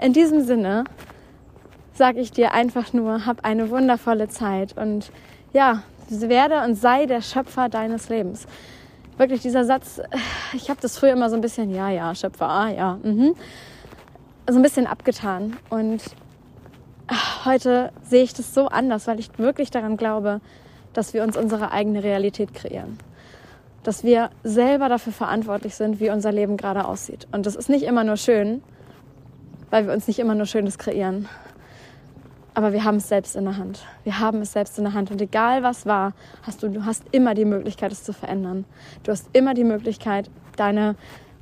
In 0.01 0.13
diesem 0.13 0.41
Sinne 0.41 0.83
sage 1.93 2.19
ich 2.19 2.31
dir 2.31 2.53
einfach 2.53 2.91
nur, 2.91 3.25
hab 3.25 3.45
eine 3.45 3.69
wundervolle 3.69 4.27
Zeit 4.27 4.77
und 4.77 5.11
ja, 5.53 5.83
werde 6.09 6.63
und 6.63 6.75
sei 6.75 7.05
der 7.05 7.21
Schöpfer 7.21 7.69
deines 7.69 8.09
Lebens. 8.09 8.47
Wirklich 9.17 9.41
dieser 9.41 9.63
Satz, 9.63 10.01
ich 10.53 10.69
habe 10.69 10.81
das 10.81 10.97
früher 10.97 11.13
immer 11.13 11.29
so 11.29 11.35
ein 11.35 11.41
bisschen, 11.41 11.73
ja, 11.73 11.89
ja, 11.89 12.13
Schöpfer, 12.13 12.49
ah, 12.49 12.69
ja, 12.69 12.99
mhm, 13.01 13.35
so 14.49 14.57
ein 14.57 14.61
bisschen 14.61 14.87
abgetan. 14.87 15.55
Und 15.69 16.03
heute 17.45 17.91
sehe 18.03 18.23
ich 18.23 18.33
das 18.33 18.53
so 18.53 18.67
anders, 18.67 19.07
weil 19.07 19.19
ich 19.19 19.29
wirklich 19.37 19.71
daran 19.71 19.97
glaube, 19.97 20.41
dass 20.97 21.13
wir 21.13 21.23
uns 21.23 21.37
unsere 21.37 21.71
eigene 21.71 22.03
Realität 22.03 22.53
kreieren. 22.53 22.97
Dass 23.83 24.03
wir 24.03 24.31
selber 24.43 24.89
dafür 24.89 25.13
verantwortlich 25.13 25.75
sind, 25.75 25.99
wie 25.99 26.09
unser 26.09 26.31
Leben 26.31 26.57
gerade 26.57 26.85
aussieht. 26.85 27.27
Und 27.31 27.45
das 27.45 27.55
ist 27.55 27.69
nicht 27.69 27.83
immer 27.83 28.03
nur 28.03 28.17
schön, 28.17 28.63
weil 29.69 29.85
wir 29.85 29.93
uns 29.93 30.07
nicht 30.07 30.19
immer 30.19 30.35
nur 30.35 30.45
Schönes 30.45 30.77
kreieren, 30.77 31.27
aber 32.55 32.71
wir 32.71 32.85
haben 32.85 32.97
es 32.97 33.09
selbst 33.09 33.35
in 33.35 33.43
der 33.43 33.57
Hand. 33.57 33.85
Wir 34.05 34.19
haben 34.19 34.41
es 34.41 34.53
selbst 34.53 34.77
in 34.77 34.85
der 34.85 34.93
Hand. 34.93 35.11
Und 35.11 35.21
egal 35.21 35.61
was 35.61 35.85
war, 35.85 36.13
hast 36.43 36.63
du, 36.63 36.69
du 36.69 36.85
hast 36.85 37.03
immer 37.11 37.35
die 37.35 37.43
Möglichkeit, 37.43 37.91
es 37.91 38.03
zu 38.03 38.13
verändern. 38.13 38.63
Du 39.03 39.11
hast 39.11 39.27
immer 39.33 39.53
die 39.53 39.65
Möglichkeit, 39.65 40.29
deine 40.55 40.95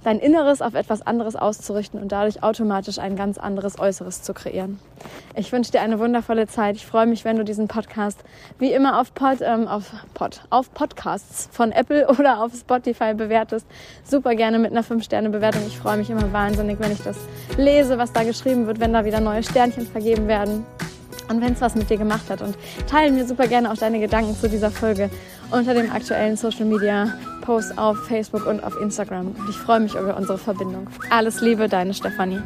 dein 0.04 0.20
Inneres 0.20 0.62
auf 0.62 0.74
etwas 0.74 1.02
anderes 1.02 1.36
auszurichten 1.36 2.02
und 2.02 2.12
dadurch 2.12 2.44
automatisch 2.44 3.00
ein 3.00 3.16
ganz 3.16 3.38
anderes 3.38 3.80
Äußeres 3.80 4.22
zu 4.22 4.34
kreieren. 4.34 4.80
Ich 5.36 5.52
wünsche 5.52 5.72
dir 5.72 5.82
eine 5.82 6.00
wundervolle 6.00 6.48
Zeit. 6.48 6.76
Ich 6.76 6.86
freue 6.86 7.06
mich, 7.06 7.26
wenn 7.26 7.38
du 7.38 7.44
diesen 7.44 7.68
Podcast 7.68 8.20
wie 8.60 8.72
immer 8.72 9.00
auf, 9.00 9.14
Pod, 9.14 9.40
ähm, 9.42 9.68
auf, 9.68 9.92
Pod, 10.14 10.42
auf 10.50 10.74
Podcasts 10.74 11.50
von 11.52 11.72
Apple 11.72 12.08
oder 12.20 12.44
auf 12.44 12.54
Spotify 12.54 13.14
bewertest. 13.14 13.66
Super 14.04 14.36
gerne 14.36 14.60
mit 14.60 14.72
einer 14.72 14.84
5-Sterne-Bewertung. 14.84 15.64
Ich 15.68 15.78
freue 15.78 15.98
mich 15.98 16.10
immer 16.10 16.32
wahnsinnig, 16.32 16.80
wenn 16.80 16.92
ich 16.92 17.02
das 17.02 17.18
lese, 17.58 17.98
was 17.98 18.14
da 18.14 18.24
geschrieben 18.24 18.68
wird, 18.68 18.80
wenn 18.80 18.94
da 18.94 19.06
wieder 19.06 19.20
neue 19.20 19.44
Sternchen 19.44 19.88
vergeben 19.88 20.28
werden 20.28 20.66
und 21.30 21.42
wenn 21.42 21.54
es 21.54 21.62
was 21.62 21.76
mit 21.76 21.90
dir 21.90 21.98
gemacht 21.98 22.30
hat. 22.30 22.42
Und 22.42 22.56
teile 22.88 23.12
mir 23.12 23.26
super 23.26 23.48
gerne 23.48 23.72
auch 23.72 23.78
deine 23.78 24.00
Gedanken 24.00 24.36
zu 24.36 24.50
dieser 24.50 24.72
Folge 24.72 25.10
unter 25.54 25.74
dem 25.74 25.92
aktuellen 25.92 26.36
Social 26.36 26.66
Media 26.66 27.14
Post 27.42 27.78
auf 27.78 27.98
Facebook 28.08 28.46
und 28.46 28.64
auf 28.64 28.80
Instagram. 28.82 29.28
Und 29.28 29.50
ich 29.50 29.56
freue 29.56 29.80
mich 29.80 29.94
über 29.96 30.18
unsere 30.18 30.38
Verbindung. 30.38 30.88
Alles 31.10 31.42
Liebe, 31.42 31.68
deine 31.68 31.94
Stefanie. 31.94 32.42